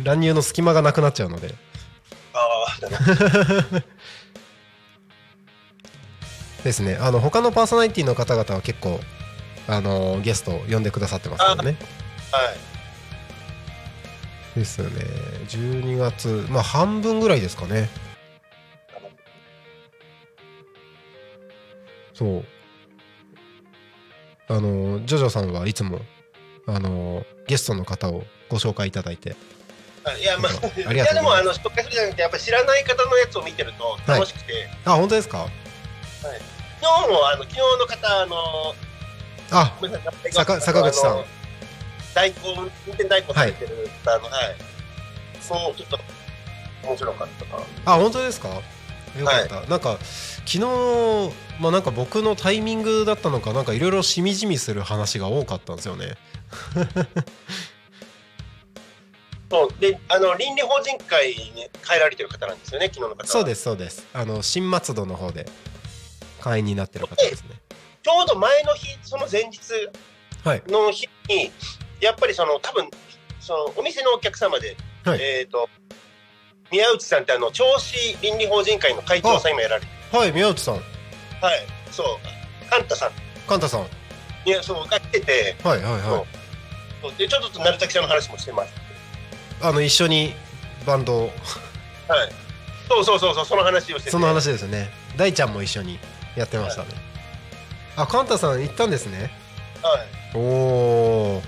[0.03, 1.53] 乱入の隙間がなくなっちゃうので。
[2.34, 3.84] あああ
[6.65, 6.97] ですね。
[6.99, 8.99] あの他のパーソナリティの方々は結構
[9.69, 11.77] あのゲストを呼んでくださってますよね。
[12.30, 12.53] は
[14.53, 14.60] い。
[14.60, 15.01] ですよね。
[15.47, 17.89] 12月まあ半分ぐらいですかね
[22.17, 22.45] そう。
[24.49, 25.99] あのジョジョさんはいつも
[26.65, 29.36] あのゲストの方をご紹介いただいて。
[30.03, 35.47] はいいやまあありがとういやでもあの紹介するじゃなくてやっぱり知らない方のやつを見てると楽しくて、あ本当ですか？
[36.21, 36.34] 昨
[37.06, 38.38] 日もあの昨日の方あの
[39.51, 39.77] あ
[40.32, 41.25] 坂坂口さん。
[42.15, 44.56] 代行運転代行されてる方のはい、
[45.39, 45.99] そうちょっと
[46.84, 47.63] 面白かったな。
[47.86, 48.49] あ本当ですか？
[49.20, 49.98] よかった、なんか
[50.46, 50.60] 昨日
[51.60, 56.15] まあなんか僕のタイミングだったのかなんかいろいろしみじみする話が多かったんですよね。
[59.50, 59.70] そう。
[59.80, 63.26] であの倫理法人会に帰られてる方なんですよね昨日の方は。
[63.26, 64.06] そうですそうです。
[64.13, 65.48] あの新松戸の方で
[66.41, 67.62] 会員になってる方ですね。
[68.04, 69.60] ちょうど前の日その前日
[70.43, 70.63] はい。
[70.67, 71.52] の日に
[72.00, 72.89] やっぱりその多分
[73.39, 75.20] そのお店のお客様で、はい。
[75.22, 75.70] えっ、と
[76.71, 80.75] 宮内さんってあの銚子倫理法人会の会長さん今やられてはい宮内さん。
[80.75, 80.84] はい
[81.91, 82.69] そう。
[82.69, 83.12] カンタさん。
[83.47, 83.88] カンタさん。
[84.45, 85.56] いやそうが来てて。
[85.63, 86.01] はいはいはい。
[87.01, 87.13] そう。
[87.17, 88.73] でちょっと鳴滝さんの話もしてます。
[89.62, 90.34] あの一緒に
[90.86, 91.19] バンドを。
[91.21, 91.32] はい。
[92.89, 94.12] そうそうそうそうその話をしてて。
[94.12, 94.89] その話ですよね。
[95.17, 95.99] 大ちゃんも一緒に
[96.36, 96.89] やってましたね。
[97.95, 99.32] あカンタさん行ったんですね。
[99.82, 100.38] はい。
[100.38, 101.41] おお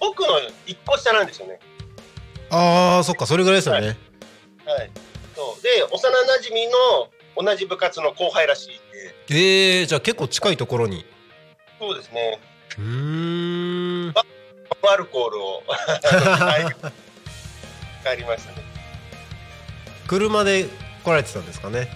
[0.00, 1.58] 僕の一個下なんですよね。
[2.50, 4.11] あーそっかそれぐらいですよね、はい
[5.34, 5.62] そう。
[5.62, 5.92] で幼馴
[6.48, 8.80] 染の同じ部活の後輩らしいんで。
[9.30, 11.04] えー、じゃあ結構近いところに。
[11.78, 12.38] そうですね。
[12.78, 14.14] うーん。
[14.90, 15.62] アルコールを。
[18.04, 18.62] 帰りましたね。
[20.06, 20.66] 車で
[21.04, 21.88] 来られてたんですかね。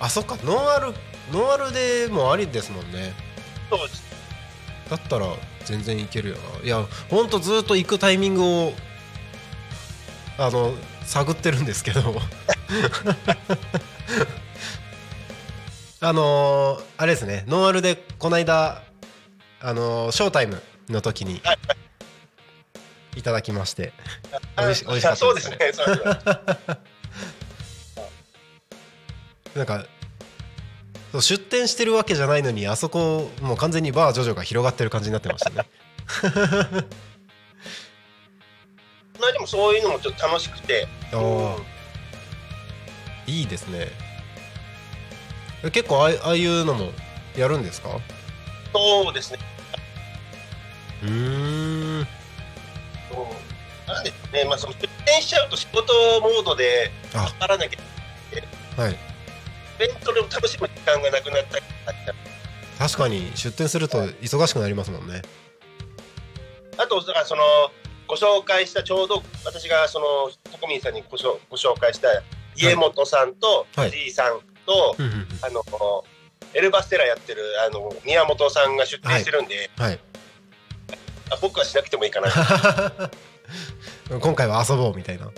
[0.00, 0.36] あそっか。
[0.44, 0.94] ノンアル
[1.32, 3.12] ノンアルでもありですもんね。
[3.70, 4.02] そうです。
[4.90, 5.26] だったら
[5.64, 6.64] 全然いけるよな。
[6.64, 8.72] いやほんとずっと行くタイミングを
[10.38, 10.72] あの
[11.04, 12.00] 探ってるんですけど。
[16.00, 17.44] あのーあれですね。
[17.48, 18.82] ノンアルでこの間
[19.60, 21.58] あのーショータイムの時にはい
[23.18, 23.92] いただきまして。
[24.54, 25.58] あ美味し美味しかったそうですすね。
[29.56, 29.86] なんか
[31.10, 35.66] そう出店してるわけじゃないのにあそこもう完全にバージョジョが広がってる感じになってましたね
[39.28, 40.88] まあでもそういうのもちょっと楽しくて。
[41.12, 41.58] あー。
[43.26, 43.88] いいですね。
[45.62, 46.92] え結構ああああいうのも
[47.36, 47.90] やるんですか？
[48.72, 49.38] そうですね。
[51.02, 51.98] うーん。
[53.86, 57.26] なんでねまあその出店しちゃうと仕事モードであ。
[57.26, 58.92] かからなきゃはい。
[58.92, 58.96] イ
[59.78, 61.64] ベントでも楽しむ時間がなくなったり
[62.78, 65.20] 確かに出店すると忙しくなりますもんね。
[66.78, 67.42] あとだからその
[68.08, 70.06] ご紹介したちょうど私がその
[70.50, 72.08] トコミンさんにごしょご紹介した
[72.56, 73.90] 家元さんとはい。
[73.90, 75.26] 藤井さんと、うんうんうん。
[75.42, 75.62] あの
[76.54, 80.00] エルバステラやってるあの宮本さんが出店してるんで、はい。
[81.30, 82.28] あ僕はしなくてもいいかな。
[84.18, 85.26] 今回は遊ぼうみたいな。
[85.26, 85.32] は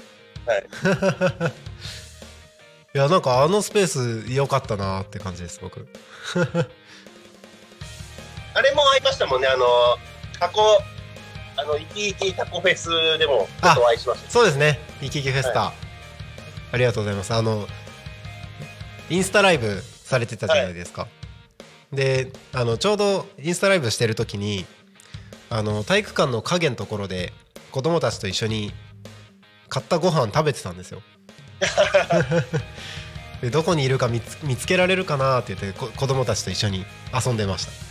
[0.57, 0.63] い。
[2.95, 5.89] いやなんかあのスペース良かったなって感じです僕。
[8.55, 9.64] あれも会いましたもんねあの
[10.39, 10.83] タコ
[11.61, 12.89] あのイキイキタコフェス
[13.19, 14.31] でもちょっとお会いしました。
[14.31, 14.79] そうですね。
[15.03, 15.75] イキイキフェスタ、
[16.73, 17.35] ありがとうございます。
[17.35, 17.67] あの
[19.11, 21.07] インスタライブされてたじゃないですか、
[21.93, 24.65] であのちょうどインスタライブしてる時に
[25.51, 27.35] あの体育館の影のところで
[27.73, 28.73] 子供たちと一緒に
[29.69, 31.03] 買ったご飯食べてたんですよ。
[33.43, 37.89] でどこにいるか見つけられるかなって言ってこ子供たちと一緒に遊んでました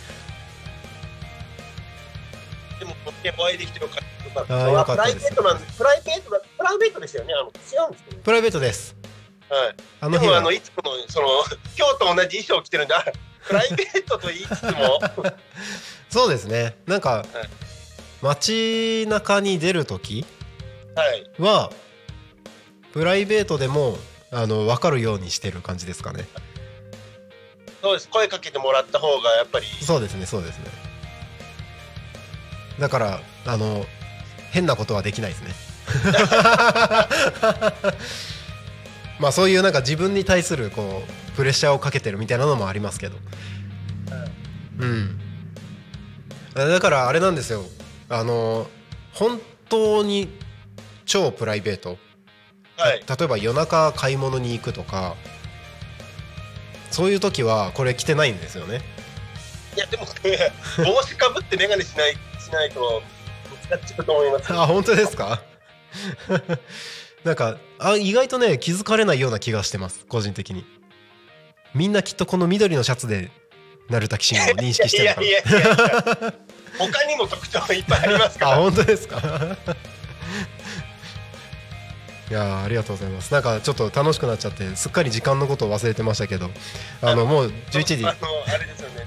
[2.80, 2.94] でも
[3.38, 7.34] お会いできてよかったあプライベートなんでプライベートだプライベートでしたよね。
[7.34, 8.96] あの違うんですけどプライベートです。
[9.50, 9.76] はい。
[10.00, 10.22] あの日は。
[10.22, 11.28] でもあのいつものその
[11.76, 13.04] 今日と同じ衣装を着てるんであ
[13.46, 15.00] プライベートと言いつつも。
[16.08, 16.76] そうですね。
[16.86, 17.26] なんか、はい。
[18.22, 20.24] 街中に出る時
[20.94, 21.30] はい。
[21.38, 21.70] は
[22.92, 23.98] プライベートでも
[24.30, 26.26] あの分かるようにしてる感じですかね。
[27.82, 28.08] そうです。
[28.08, 29.66] 声かけてもらった方がやっぱり。
[29.80, 30.89] そうですねそうですね
[32.80, 33.84] だからあの
[34.50, 35.54] 変なことはできないですね。
[39.20, 43.16] まあそういうなんか自分に対するこうプレッシャーをかけてるみたいなのもありますけど。
[44.78, 45.20] うん。
[46.54, 47.64] だからあれなんですよ。
[48.08, 48.68] あの
[49.12, 50.30] 本当に
[51.04, 51.98] 超プライベート。
[52.78, 53.04] はい。
[53.06, 55.16] 例えば夜中買い物に行くとか
[56.90, 58.80] そういう時はこれ着てないんですよね。
[59.76, 62.16] いやでもね帽子かぶって眼鏡しない
[62.50, 63.02] しないと
[63.50, 64.52] 見つかっちゃうと思います。
[64.52, 65.42] あ本当ですか？
[67.24, 70.64] なんかあ意外とね気づかれないような気がしてます個人的に。
[71.74, 73.30] みんなきっとこの緑のシャツで
[73.88, 75.60] 鳴滝慎吾を認識してる のかいやいやいや。
[75.60, 75.64] い
[76.24, 76.34] や
[76.78, 78.50] 他にも特徴いっぱいありますから。
[78.52, 79.20] なあ本当ですか？
[82.30, 83.32] いやーありがとうございます。
[83.32, 86.48] なんかちょっと楽しくなっちゃってすっかり時間のことを忘れてましたけど
[87.02, 88.06] あのもう11時。
[88.06, 88.12] あ
[88.56, 89.06] れですよね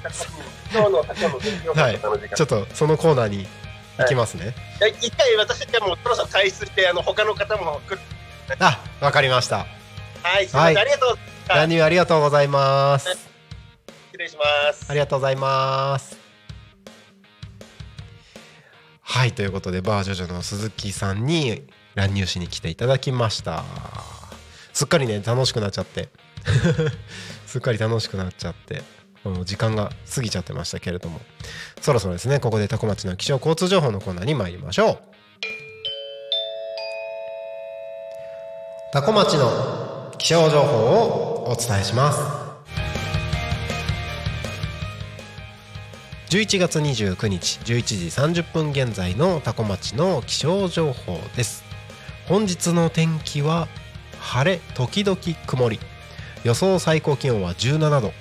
[0.74, 3.48] 今日の今日の勉強会の時間ちょっとそのコーナーに
[3.98, 4.82] 行きますね、い。
[4.82, 8.00] や一回私がもうそろそろ退出してあの他の方も来る。
[8.60, 9.68] あわかりました。
[10.22, 10.84] はいすみません、はい。
[10.84, 13.08] ありがとうはい何ありがとうございます。
[13.08, 14.86] 失礼します。
[14.90, 16.18] ありがとうございます。
[19.00, 21.64] はいということでバージョジョの鈴木さんに
[21.96, 23.64] 乱入しに来ていただきました。
[24.74, 26.10] すっかりね楽しくなっちゃって
[27.46, 28.82] すっかり楽しくなっちゃって
[29.46, 31.22] 時間が過ぎちゃってましたけれども
[31.80, 34.98] そろそろですねここで多古町の気象交通情報のコーナーに参りましょう。
[38.92, 42.20] 多古町の気象情報をお伝えします。
[46.30, 47.84] 11月29日11
[48.32, 51.63] 時30分現在の多古町の気象情報です
[52.28, 53.68] 本日の天気は
[54.20, 55.80] 晴れ時々曇り。
[56.46, 58.14] 予想最高気温は17度。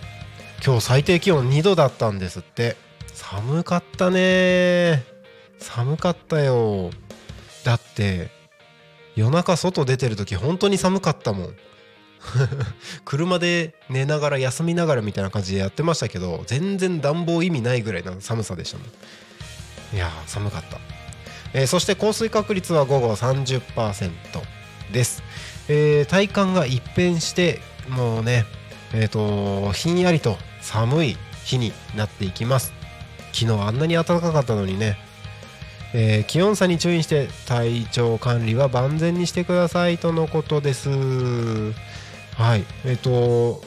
[0.65, 2.77] 今日最低気温2度だったんですって。
[3.15, 5.05] 寒かったね。
[5.59, 6.91] 寒かったよ。
[7.65, 8.31] だって
[9.15, 11.55] 夜中外出てる時本当に寒かったもん。
[13.05, 19.97] 車で寝ながら休みながらみたいな感じでやってましたけど全然暖房意味ないぐらいの寒さでしたもん。
[19.97, 20.79] いやー寒かった、
[21.55, 24.13] えーそして降水確率は午後30%
[24.93, 25.23] です、
[25.69, 28.45] えー体感が一変してもうね
[28.95, 32.73] えっ、とひんやりと寒い日になっていきます。
[33.33, 34.99] 昨日あんなに暖かかったのにね。
[35.95, 40.91] えー気温差に注意して体調管理は万全にしてくださいとのことです。
[40.91, 42.65] はい。
[42.85, 43.63] えっ、と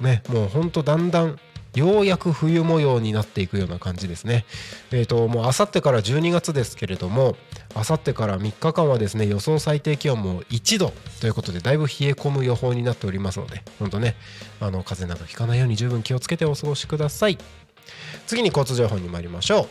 [0.00, 1.38] ねもうほんとだんだん
[1.74, 4.44] ようやく冬模様になっていくような感じですね。
[4.90, 7.36] えっ、ともうあさってから12月ですけれども
[7.74, 14.16] あさってから3日間はですね予想最低気温も1度ということでだいぶ冷え込む予報になっておりますので本当ね
[14.60, 17.38] あの風邪などひかないように十分気をつけてお過ごしください。
[18.26, 19.68] 次に交通情報に参りましょう。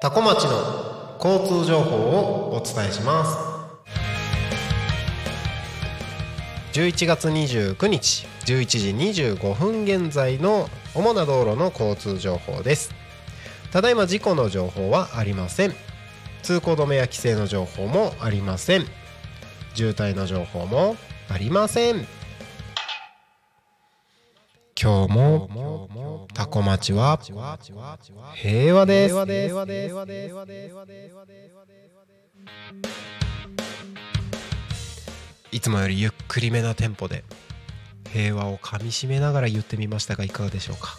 [0.00, 3.53] 多古町の交通情報をお伝えします。
[6.74, 12.92] 11月29日11時25分現在の主な道路の交通情報です。
[13.70, 15.74] ただいま事故の情報はありません。
[16.42, 18.86] 通行止めや規制の情報もありません。
[19.74, 20.96] 渋滞の情報も
[21.28, 22.08] ありません。
[24.76, 27.20] 今日もタコ町は
[28.34, 29.14] 平和です。
[35.54, 37.22] いつもよりゆっくりめなテンポで
[38.12, 40.98] 平和をかみしめながら言ってみましたがいかがでしょうか？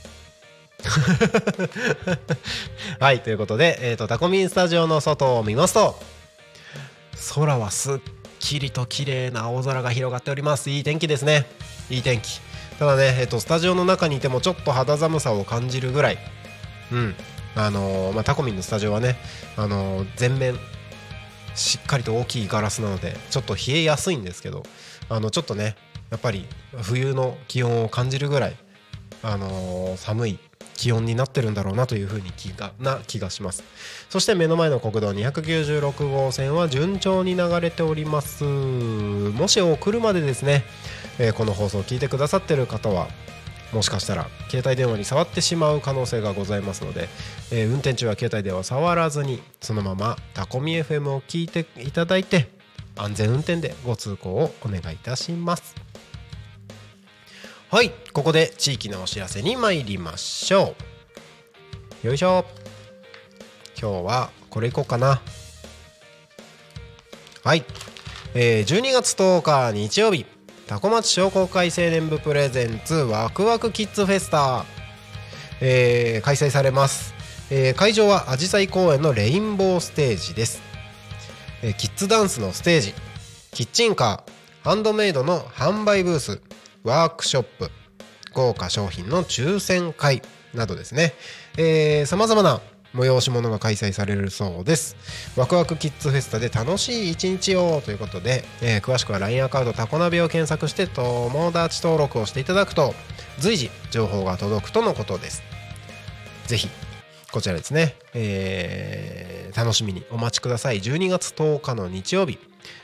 [3.00, 6.00] はいということで、えー、とタコミンスタジオの外を見ますと
[7.34, 7.98] 空はすっ
[8.40, 10.70] きりと綺麗な青空が広がっております。
[10.70, 11.46] いい天気ですね。
[11.90, 12.40] いい天気。
[12.80, 16.18] ただね、えー、とスタジオの中にいてもちょっと肌寒さを感じるぐらい。
[16.92, 17.16] うん。
[17.56, 19.18] あのーまあ、タコミンのスタジオはね、
[19.58, 20.60] あのー全面
[21.56, 24.64] しっかりと大きいガラスなのでちょっと冷えやすいんですけど
[25.10, 25.76] あのちょっとね
[26.12, 26.46] やっぱり
[26.82, 28.56] 冬の気温を感じるぐらい、
[29.24, 30.40] あのー寒い
[30.76, 33.64] 気温になってるんだろうなというふうに気がな気がします。
[34.10, 38.44] そして目の前の国道296号線は順調に流れております。
[38.44, 40.64] もしお車でですね、
[41.18, 43.08] えーこの放送を聞いてくださってる方は
[43.76, 47.10] もしかしたら携帯電話に触ってしまう可能性がございますので、
[47.52, 52.48] えー運転中は携帯電話触らずにそのままタコミ FM を聞いていただいて
[52.96, 55.76] 安全運転でご通行をお願いいたします。
[57.70, 60.74] はいここで地域のお知らせに参りましょ
[62.04, 62.08] う。
[62.08, 62.46] よいしょ。
[63.78, 65.22] 今日はこれいこうかな。
[67.44, 67.66] はい、
[68.36, 70.35] えー12月10日日曜日。
[70.68, 74.66] タコ町商工会青年部プレゼンツワクワクキッズフェスタ、
[75.62, 77.14] えー開催されます、
[77.52, 80.62] えー会場はアジサイ公園のレインボーステージです、
[81.62, 82.94] えーキッズダンスのステージ。
[83.52, 86.42] キッチンカーハンドメイドの販売ブース。
[86.84, 87.70] ワークショップ。
[88.34, 90.22] 豪華商品の抽選会
[90.54, 91.14] などですね。
[92.06, 92.60] さまざまな
[92.96, 94.96] 催し物が開催されるそうです。
[95.36, 102.94] ワクワクキッズフェスタで楽しい一日をということで、えー詳しくは LINE アカウントタコナビを検索して友達登録をしていただくと
[103.40, 105.44] 随時情報が届くとのことです。
[106.48, 106.70] ぜひ
[107.32, 110.82] こちらですね、えー楽しみにお待ちください。
[110.82, 112.38] 12月10日の日曜日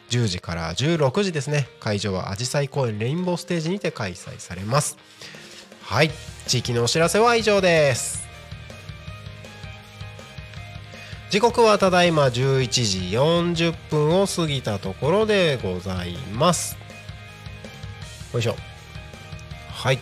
[0.09, 1.67] 10時から16時ですね。
[1.81, 4.97] 会場はアジサイ公園レインボーステージにて開催されます。
[5.81, 6.11] はい。
[6.47, 8.20] 地域のお知らせは以上です。
[11.31, 16.77] 時刻はただいま11時40分を過ぎたところでございます。
[18.33, 18.55] よいしょ。
[19.69, 19.99] はい。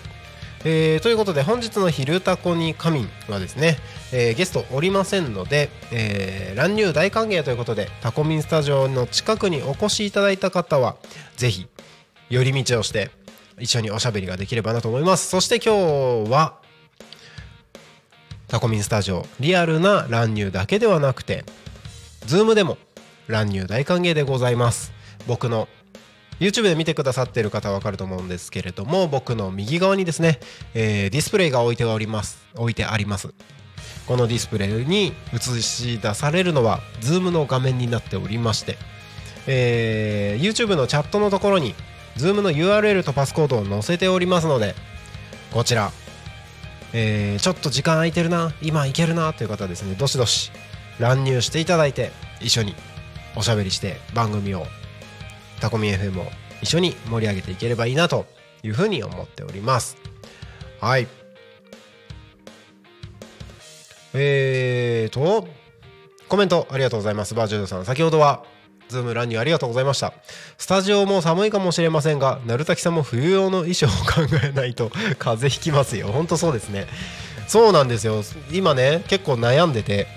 [0.65, 3.77] えーということで本日の「昼タコに仮眠」はですね、
[4.11, 10.95] えーゲストおりませんので、えー乱入大歓迎ということでタコミンスタジオの近くにお越しいただいた方は
[11.37, 11.67] ぜひ
[12.31, 13.11] 寄り道をして
[13.59, 15.29] 一緒におしゃべりができればなと思います。
[15.29, 16.58] そして今日は
[18.49, 21.45] タコミンスタジオリアルな乱入だけではなくて
[22.25, 22.77] Zoom でも
[23.27, 24.91] 乱入大歓迎でございます。
[25.27, 25.67] 僕の
[26.39, 30.39] YouTube で見てくださっている方は分かると思うんですけれども僕の右側にですね、
[30.73, 32.39] えーディスプレイが置いております。
[32.55, 33.33] 置いてあります。
[34.07, 38.77] このディスプレイに映し出されるのは Zoom の画面になっておりまして、
[39.45, 41.75] えー YouTube のチャットのところに
[42.17, 44.73] Zoom の URL とパスコードを載せておりますので
[45.51, 45.91] こちら、
[46.93, 50.51] えーちょっと時間空いてるな今いけるなという方はですねどしどし
[50.99, 52.11] 乱入していただいて
[52.41, 52.75] 一緒に
[53.35, 54.65] おしゃべりして番組を
[55.61, 56.25] タコミ FM を
[56.61, 58.25] 一緒に盛り上げていければいいなと
[58.63, 59.97] いうふうに思っております。
[60.81, 61.07] はい。
[64.13, 65.47] えーと
[66.27, 67.33] コメントありがとうございます。
[67.33, 68.43] バージョンさん先ほどは
[68.89, 70.13] ズーム乱入ありがとうございました。
[70.57, 76.07] スタジオも寒いかもしれませんが鳴滝さんも冬用の衣装を考えないと 風邪ひきますよ。
[76.07, 76.87] ほんとそうですね。
[77.47, 78.23] そうなんですよ。
[78.51, 80.07] 今ね結構悩んでて。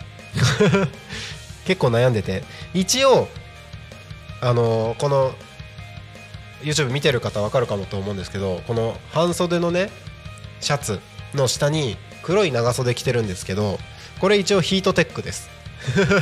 [1.66, 2.44] 結構悩んでて。
[2.72, 3.28] 一応
[4.40, 5.34] あのこの
[6.62, 9.90] YouTube 見てる方わかるかもと思うんですけどこの半袖のね
[10.60, 10.98] シャツ
[11.34, 13.78] の下に黒い長袖着てるんですけど
[14.18, 15.50] これ一応ヒートテックです。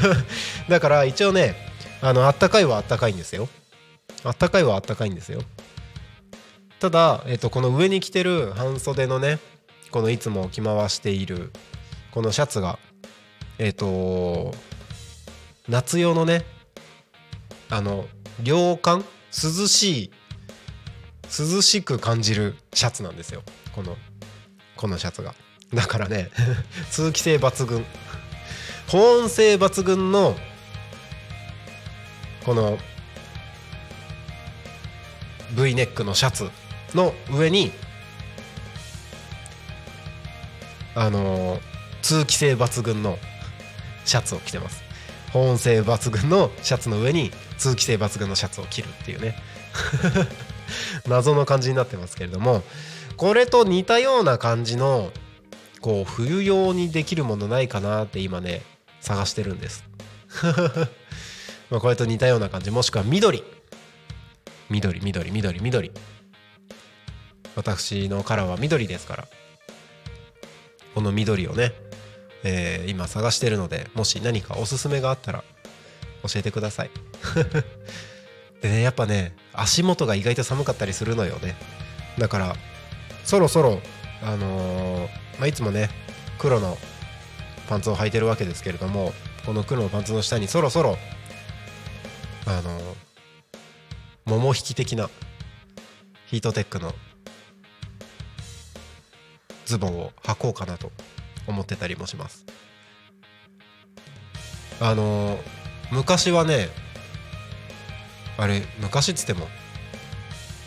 [0.68, 1.69] だから一応ね
[2.02, 3.48] あのあったかいはあったかいんですよ。
[4.24, 5.42] あったかいはあったかいんですよ。
[6.78, 9.38] ただ、えっと、この上に着てる半袖のね
[9.90, 11.52] このいつも着回している
[12.10, 12.78] このシャツが
[13.58, 14.54] えっと
[15.68, 16.44] 夏用のね
[17.68, 18.06] あの
[18.42, 20.10] 涼感涼しい
[21.38, 23.42] 涼しく感じるシャツなんですよ。
[23.74, 23.96] この
[24.76, 25.34] このシャツが。
[25.74, 26.30] だからね
[26.90, 27.84] 通気性抜群。
[28.88, 30.36] 保温性抜群の
[32.44, 32.78] この
[35.52, 36.50] V ネックのシャツ
[36.94, 37.72] の上に
[40.94, 41.60] あの
[42.02, 43.18] 通気性抜群の
[44.04, 44.82] シャツを着てます。
[45.32, 49.36] 保温性抜群のシャツの上に通気性抜群のシャツを着るっていうね。
[51.06, 52.62] 謎の感じになってますけれども
[53.16, 55.12] これと似たような感じの
[55.80, 58.62] こう冬用にできるものないかなって今ね
[59.00, 59.84] 探してるんです。
[61.70, 62.70] まあこれと似たような感じ。
[62.70, 63.42] もしくは緑。
[64.68, 65.92] 緑緑緑緑。
[67.56, 69.28] 私のカラーは緑ですから。
[70.94, 71.72] この緑をね、
[72.42, 75.44] えー今探してるのでもし何かおすすめがあったら
[76.26, 76.90] 教えてください。
[78.60, 81.56] でねやっぱね足元が意外と寒かったりするのよね。
[82.18, 82.56] だから
[83.24, 83.80] そろそろ
[84.22, 85.90] あのーまあ、いつもね
[86.38, 86.76] 黒の
[87.68, 89.14] パンツを履いてるわけですけれども
[89.46, 90.98] この黒のパンツの下にそろそろ
[92.46, 92.78] あの
[94.24, 95.08] 桃引き的な
[96.26, 96.94] ヒートテックの
[99.66, 100.90] ズボンを履こうかなと
[101.46, 102.44] 思ってたりもします。
[104.80, 105.38] あの
[105.90, 106.68] 昔はね
[108.38, 109.46] あれ昔っつっても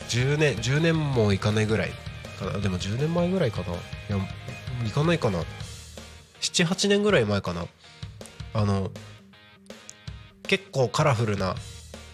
[0.09, 1.91] 10年10年もいかないぐらい
[2.39, 2.59] かな。
[2.59, 3.73] でも10年前ぐらいかな。
[3.73, 3.75] い
[4.09, 4.17] や
[4.85, 5.43] 行かないかな。
[6.41, 7.65] 78年ぐらい前かな。
[8.53, 8.91] あの
[10.47, 11.55] 結構カラフルな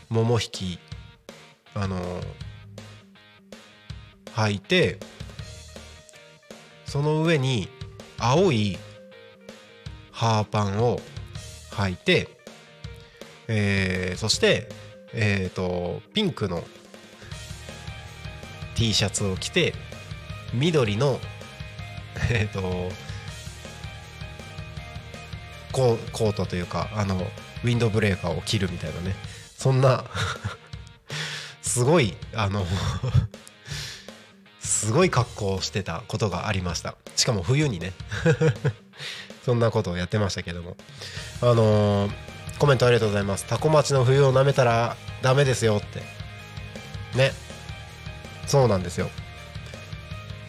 [0.10, 0.80] 桃引き
[1.74, 1.98] あの
[4.36, 5.00] 履いて
[6.86, 7.70] その上に
[8.18, 8.78] 青い
[10.12, 11.00] ハーパンを
[11.72, 12.28] 履いて、
[13.48, 14.68] えーそして、
[15.14, 16.64] えー、とピンクの
[18.76, 19.74] T シャツを着て
[20.54, 21.20] 緑の
[22.30, 22.62] えっ、と
[25.72, 27.22] ココートというかあの
[27.64, 29.16] ウィンドブレーカーを着るみたいなね。
[29.57, 30.05] そんな
[31.62, 32.66] すごいあの
[34.60, 36.95] すごい格好をしてたことがありました。
[37.16, 37.93] しかも冬にね。
[39.45, 40.78] そんなことをやってましたけども。
[41.41, 42.12] あのー
[42.60, 43.45] コメントありがとうございます。
[43.45, 45.99] タコ町の冬を舐めたらダメですよって。
[47.18, 47.32] ね。
[48.47, 49.10] そうなんですよ。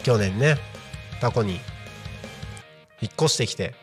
[0.03, 0.57] 去年ね
[1.21, 1.61] タコに
[3.01, 3.75] 引っ越してきて。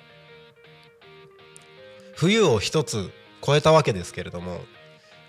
[2.16, 3.10] 冬を一つ
[3.42, 4.60] 越えたわけですけれども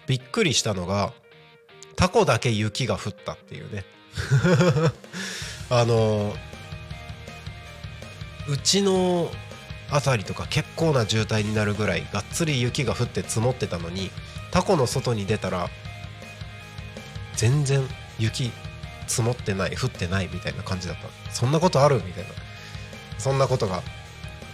[0.08, 1.14] びっくりしたのが
[1.96, 3.84] タコだけ雪が降ったっていうね。
[5.70, 6.36] あの
[8.48, 9.32] うちの
[9.92, 14.10] 辺りとか結構な渋滞になるぐらいがっつり雪が降って積もってたのに
[14.52, 15.70] タコの外に出たら
[17.36, 17.88] 全然
[18.18, 18.52] 雪
[19.08, 21.08] 積もってない降ってないみたいな感じだった。
[21.32, 22.30] そんなことあるみたいな。
[23.20, 23.84] そんなことが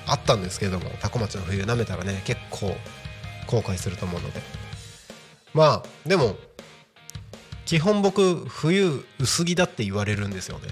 [0.07, 2.75] あったんですけどもタコ町の冬舐めたらね結構
[3.47, 4.41] 後悔すると思うので。
[5.53, 6.35] まあでも
[7.65, 10.67] 基本僕冬薄着だって言われるんですよね。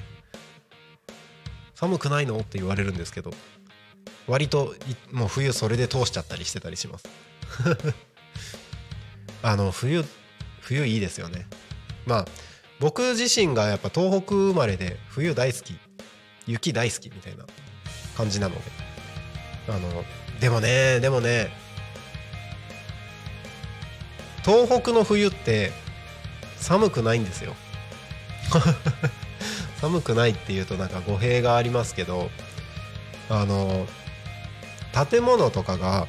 [1.75, 2.37] 寒くないの？
[2.37, 3.31] って言われるんですけど。
[4.27, 4.73] 割と
[5.11, 7.05] もう冬それで通しちゃったりしてたりします。
[9.43, 10.05] あの冬
[10.61, 11.47] 冬いいですよね。
[12.05, 12.25] まあ
[12.79, 15.77] 僕自身がやっぱ東北生まれで冬大好き。
[16.45, 17.45] 雪大好きみたいな
[18.15, 18.61] 感じなので。
[19.69, 20.05] あの
[20.39, 21.51] でもねでもね
[24.45, 25.71] 東北の冬って
[26.57, 27.55] 寒くないんですよ。
[29.79, 32.29] 寒くないっていうとなんか語弊がありますけど
[33.29, 33.87] あの
[35.09, 36.07] 建物とかが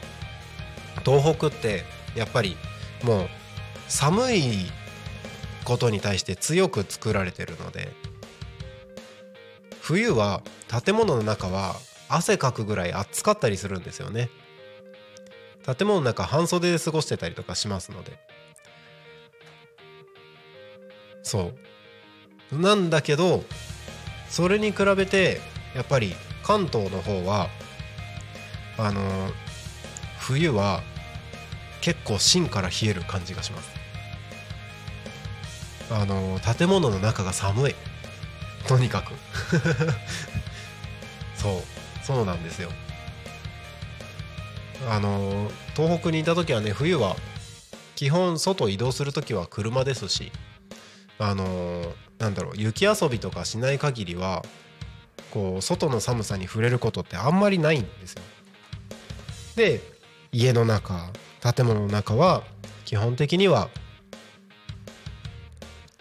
[1.04, 2.56] 東北ってやっぱり
[3.02, 3.28] もう
[3.88, 4.70] 寒い
[5.64, 7.92] ことに対して強く作られてるので
[9.80, 10.42] 冬は
[10.84, 11.74] 建物の中は
[12.08, 14.30] 汗かくぐらい暑かったりするんですよね。
[15.66, 18.18] 建物の中半袖で過ごしてたりとかしますので。
[21.22, 21.52] そ
[22.52, 22.58] う。
[22.58, 23.42] なんだけど
[24.28, 25.40] それに比べて
[25.74, 27.48] やっぱり関東の方は
[28.78, 29.32] あのー
[30.18, 30.82] 冬は
[31.82, 33.70] 結構芯から冷える感じがします。
[35.90, 37.74] あのー建物の中が寒い。
[38.66, 39.12] とにかく。
[41.36, 42.04] そう。
[42.04, 42.70] そうなんですよ。
[44.88, 47.16] あの東北にいた時はね冬は
[47.94, 50.32] 基本外移動する時は車ですし
[51.18, 54.44] あのなんだろう雪遊びとかしない限りは
[55.30, 58.22] こう外の寒さに触れることってあんまりないんですよ。
[59.56, 59.80] で
[60.32, 61.10] 家の中
[61.40, 62.42] 建物の中は
[62.84, 63.68] 基本的には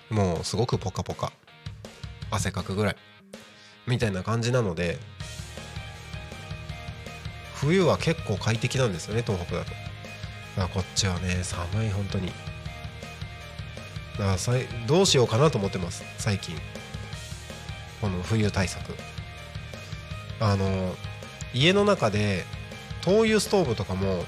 [0.10, 1.32] もうすごくポカポカ
[2.32, 2.96] 汗かくぐらい
[3.88, 4.98] みたいな感じなので
[7.64, 9.72] 冬は結構快適なんですよね東北だと。
[10.58, 12.28] だこっちはね寒い本当に。
[12.28, 12.34] だ
[14.18, 14.52] からさ
[14.86, 16.56] どうしようかなと思ってます最近。
[18.02, 18.94] この冬対策。
[20.40, 20.94] あの
[21.54, 22.44] 家の中で
[23.02, 24.26] 灯油ストーブとかも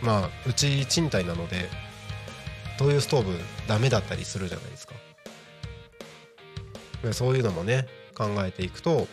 [0.00, 1.68] まあうち賃貸なので
[2.78, 4.94] 灯油ストーブダメだったりするじゃないですか。
[7.02, 9.06] でそういうのもね考えていくと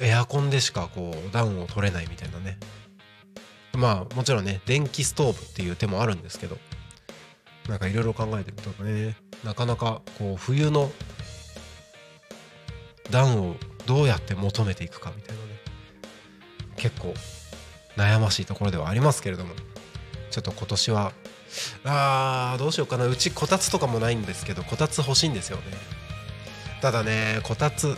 [0.00, 2.58] エアコンでしかこう暖を取れないみたいなね。
[3.74, 6.56] まあもちろんね電気ストーブっていう手もあるんですけど
[7.68, 10.90] なんかいろいろ考えてみるとねなかなかこう冬の
[13.10, 13.54] 暖を
[13.86, 15.48] どうやって求めていくかみたいなね
[16.76, 17.14] 結構
[17.96, 19.54] 悩ましいところではありますけれども
[20.30, 21.12] ちょっと今年は
[21.84, 23.06] あーどうしようかな。
[23.06, 25.62] うちこたつとかもないんですけどこたつ欲しいんですよね。
[26.82, 27.96] ただねこたつ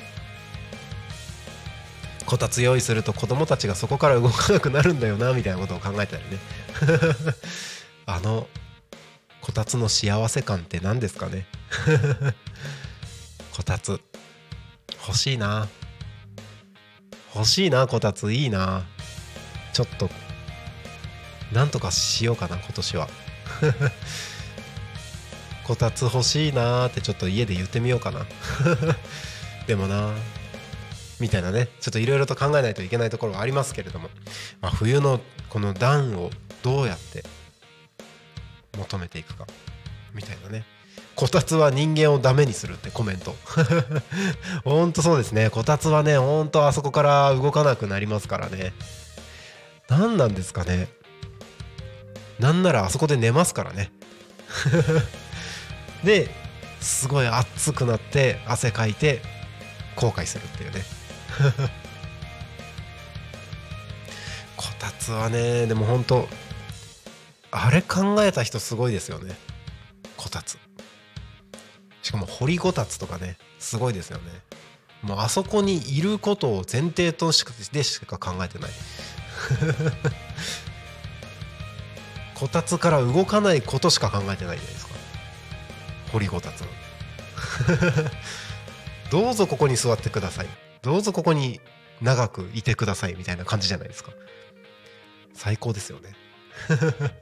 [2.31, 6.39] こたつ用意すると子供たちがそこから動かなくなるんだよなみたいなことを考えたりね。
[8.07, 8.47] あの
[9.41, 11.45] こたつの幸せ感って何ですかね。
[13.51, 14.01] こたつ。
[15.09, 15.67] 欲しいな。
[17.35, 18.33] 欲しいなこたつ。
[18.33, 18.85] いいな。
[19.73, 20.09] ちょっと
[21.51, 23.09] なんとかしようかな今年は。
[25.67, 28.25] こたつ欲しいなーってちょっと家で言ってみようかな。
[29.67, 30.15] でもな
[31.21, 34.09] みたいなねちょっといろいろと考えないといけないところがありますけれども、
[34.61, 36.31] まあ、冬のこの暖を
[36.63, 37.25] どうやって
[38.79, 39.47] 求めていくか
[40.15, 40.65] みたいなね。
[41.17, 43.37] こたつは人間をダメにするってコメント。
[44.65, 45.51] ほんとそうですね。
[45.51, 48.73] こたつはねほんとあそこから動かなくなりますからね。
[49.89, 50.89] 何なんですかね。
[52.39, 53.93] なんならあそこで寝ますからね。
[56.05, 56.31] で
[56.81, 59.21] すごい暑くなって汗かいて
[59.97, 61.00] 後悔するっていうね。
[64.57, 66.29] こたつはねでも本当
[67.51, 69.37] あれ考えた人すごいですよね。
[70.17, 70.59] こたつ。
[72.03, 74.25] しかも掘りごたつとかねすごいですよね。
[75.03, 78.71] もうあそこにいることを前提としかでしか考えてない。
[82.35, 84.95] こたつから動かないことしか考えてないじゃないですか。
[86.13, 86.65] 掘りごたつ
[89.11, 90.70] どうぞここに座ってください。
[90.83, 91.61] どうぞここに
[92.01, 94.13] 長くいてくださいみたいな感じじゃないですか。
[95.35, 96.15] 最高ですよね。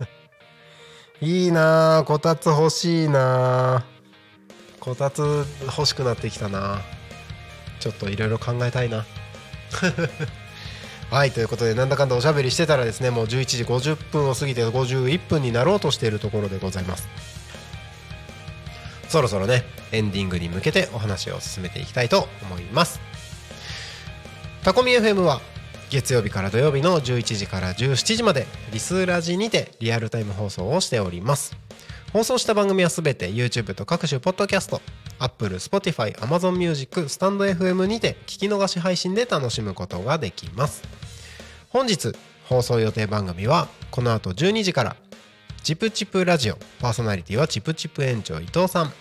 [1.20, 3.84] いいなあこたつ欲しいな
[4.78, 6.80] こたつ欲しくなってきたな
[7.80, 9.04] ちょっといろいろ考えたいな。
[11.11, 17.09] はいということでなんだかんだおしゃべりしてたらですねもう11時50分を過ぎて51分になろうとしているところでございます。
[19.09, 23.00] そろそろねエンディングに向けてお話を進めていきたいと思います。
[24.68, 25.40] タコミ FM は
[25.88, 31.56] 月曜日から土曜日の11時から17時までリスラジにてリアルタイム放送をしております。
[32.12, 34.82] 放送した番組はすべて YouTube と各種ポッドキャスト
[35.20, 40.82] Apple、Spotify、Amazon Music、スタンド FM にて聞き逃し配信で楽しむことができます。
[41.70, 42.12] 本日
[42.44, 44.96] 放送予定番組はこの後12時から
[45.62, 48.92] チプチプラジオパーソナリティはチプチプ園長伊藤さん。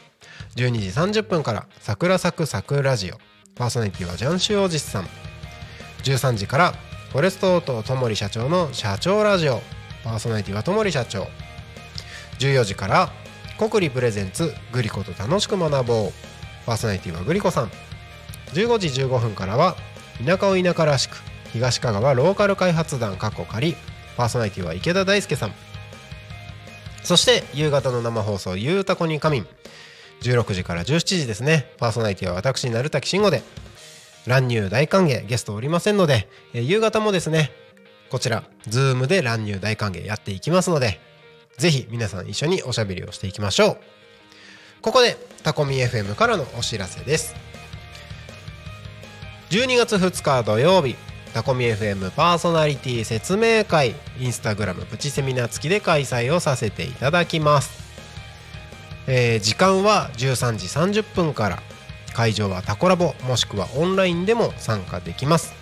[0.55, 3.17] 12時30分から桜咲く桜ラジオ
[3.55, 5.26] パーソナリティはジャンシュおじさん。
[6.03, 6.73] 13時から
[7.11, 9.61] フォレストオートともり社長の社長ラジオ。
[10.03, 11.27] パーソナリティはともり社長。
[12.39, 13.11] 14時から
[13.57, 16.13] コクリプレゼンツグリコと楽しく学ぼう。
[16.65, 17.71] パーソナリティはグリコさん。
[18.53, 19.75] 15時15分からは
[20.23, 21.17] 田舎を田舎らしく
[21.53, 23.75] 東香川ローカル開発団過去仮。
[24.15, 25.53] パーソナリティは池田大輔さん。
[27.03, 29.47] そして夕方の生放送「ゆうたこに仮眠」
[30.23, 31.71] 16時から17時ですね。
[31.77, 33.43] パーソナリティは私鳴滝慎吾で。
[34.27, 37.51] 乱入大歓迎ゲストおりませんので、えー夕方もですね
[38.11, 40.99] こちら Zoom で乱入大歓迎やっていきますので
[41.57, 43.77] ぜひ皆さん一緒におしゃべりをしていきましょう。
[44.81, 47.35] ここでタコミ FM からのお知らせです。
[49.49, 50.95] 12月2日土曜日
[51.33, 57.81] タコミ FM パーソナリティ説明会インスタグラムプチセミナー付きで開催をさせていただきます、
[59.07, 61.63] えー時間は13時30分から
[62.17, 65.53] 会場はタコラボもしくはオンラインでも参加できます。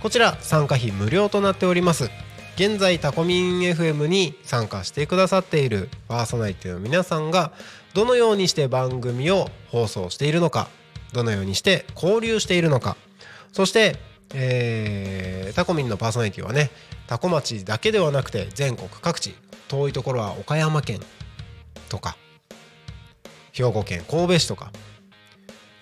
[0.00, 2.08] こちら参加費無料となっております。
[2.54, 7.50] 現在タコミン FM に参加してくださっているパーソナリティの皆さんが
[7.94, 10.68] どのようにして番組を放送しているのか
[11.12, 12.96] どのようにして交流しているのか
[13.52, 13.96] そして、
[14.34, 16.70] えータコミンのパーソナリティはね
[17.08, 19.34] タコ町だけではなくて全国各地
[19.66, 21.00] 遠いところは岡山県
[21.88, 22.16] とか
[23.50, 24.70] 兵庫県神戸市とか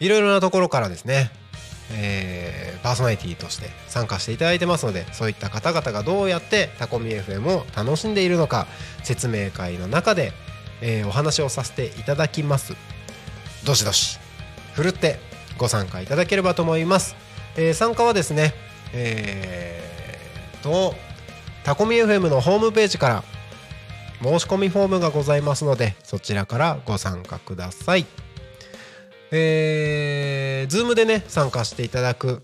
[0.03, 1.30] いろいろなところからですね、
[1.92, 8.66] えーパーソナリティとして参加していただいてますのでそういった方々がどうやってタコミ FM を楽しんでいるのか
[9.05, 10.32] 説明会の中で、
[10.80, 12.74] えーお話をさせていただきます。
[13.64, 14.18] どしどし
[14.72, 15.20] ふるって
[15.59, 17.14] ご参加いただければと思います、
[17.57, 18.53] えー参加はですね
[18.92, 20.96] えーと
[21.62, 23.24] タコミ FM のホームページから
[24.20, 28.21] 申し込みフォームがございますのでそちらからご参加ください。
[29.32, 32.42] えー、Zoom でね参加していただく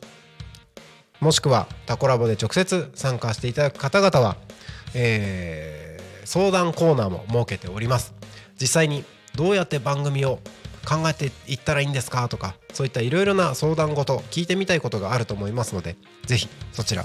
[1.20, 4.36] もしくはタコラボで直接参加していただく方々は、
[4.94, 5.88] えー
[6.28, 8.12] 相談コーナーも設けております。
[8.60, 9.02] 実際に
[9.34, 10.40] どうやって番組を
[10.86, 17.04] 考えていったらいいんですかとかそういったいろいろな相談事聞いてみたいことがあると思いますのでぜひそちら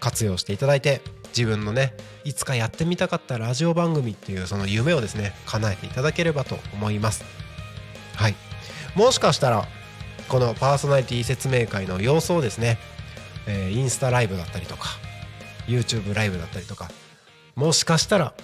[0.00, 1.94] 活用していただいて自分のね
[2.24, 7.24] いつかやってみたかったラジオ番組っていうその夢をですね叶えていただければと思います。
[8.16, 8.34] はい。
[8.94, 9.66] もしかしたら
[10.28, 12.78] このパーソナリティ説明会の様子をですね、
[13.46, 14.88] えーインスタライブだったりとか
[15.66, 16.90] YouTube ライブだったりとか
[17.54, 18.34] もしかしたら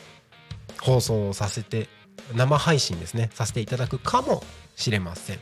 [0.80, 1.88] 放送をさせて
[2.34, 3.30] 生配信ですね。
[3.32, 4.42] させていただくかも
[4.76, 5.38] しれません。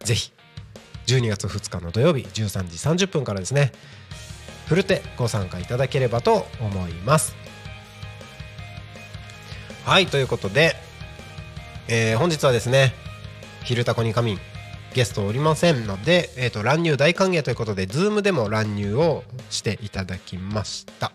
[0.00, 0.32] ぜひ
[1.06, 3.72] 12月2日の土曜日13時30分からですね
[4.66, 7.34] ふるってご参加いただければと思います。
[9.84, 10.76] はいということで、
[11.88, 12.94] えー本日はですね
[13.68, 14.38] 「昼タコに仮眠」
[14.94, 21.12] ゲストおりませんので、えー、と乱入大歓迎ということで Zoom でも乱入をしていただきました。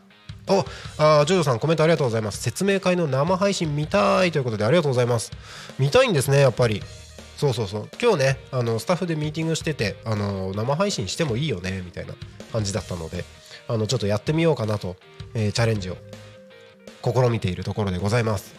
[0.47, 0.65] お
[0.97, 2.41] あジョジョさんコメントありがとうございます。
[2.41, 5.31] 説明会の生配信見たいということでありがとうございます。
[5.79, 6.83] 見たいんですねやっぱり。
[7.35, 7.89] そうそうそう。
[7.99, 12.13] 今日ねあのスタッフでミーティングしててあの生配信してもいいよねみたいな
[12.51, 13.25] 感じだったので
[13.67, 14.97] あのちょっとやってみようかなと、
[15.33, 15.97] えーチャレンジを
[17.03, 18.53] 試みているところでございます。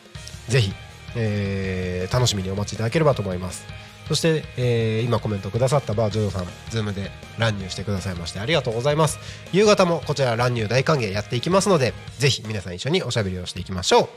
[0.49, 0.73] ぜひ、
[1.15, 3.84] えー楽しみにお待ちいただければと思います。
[4.09, 9.19] そして、えー今コメントくださったバージョーさんズームで乱入してくださいましてありがとうございます。
[9.53, 14.09] 夕方もこちら乱入大歓迎やっていきますのでぜひ皆さん一緒におしゃべりをしていきましょう。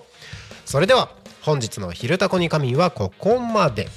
[0.66, 1.10] それでは
[1.42, 3.88] 本日の「昼タコに仮眠」はここまで。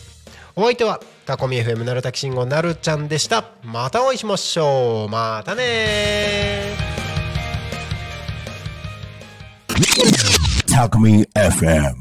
[0.57, 3.45] お相手はタコミ FM なるたきしんごなるちゃんでした。
[3.63, 5.09] またお会いしましょう。
[5.09, 6.77] またね
[10.67, 11.95] Talk Me FM.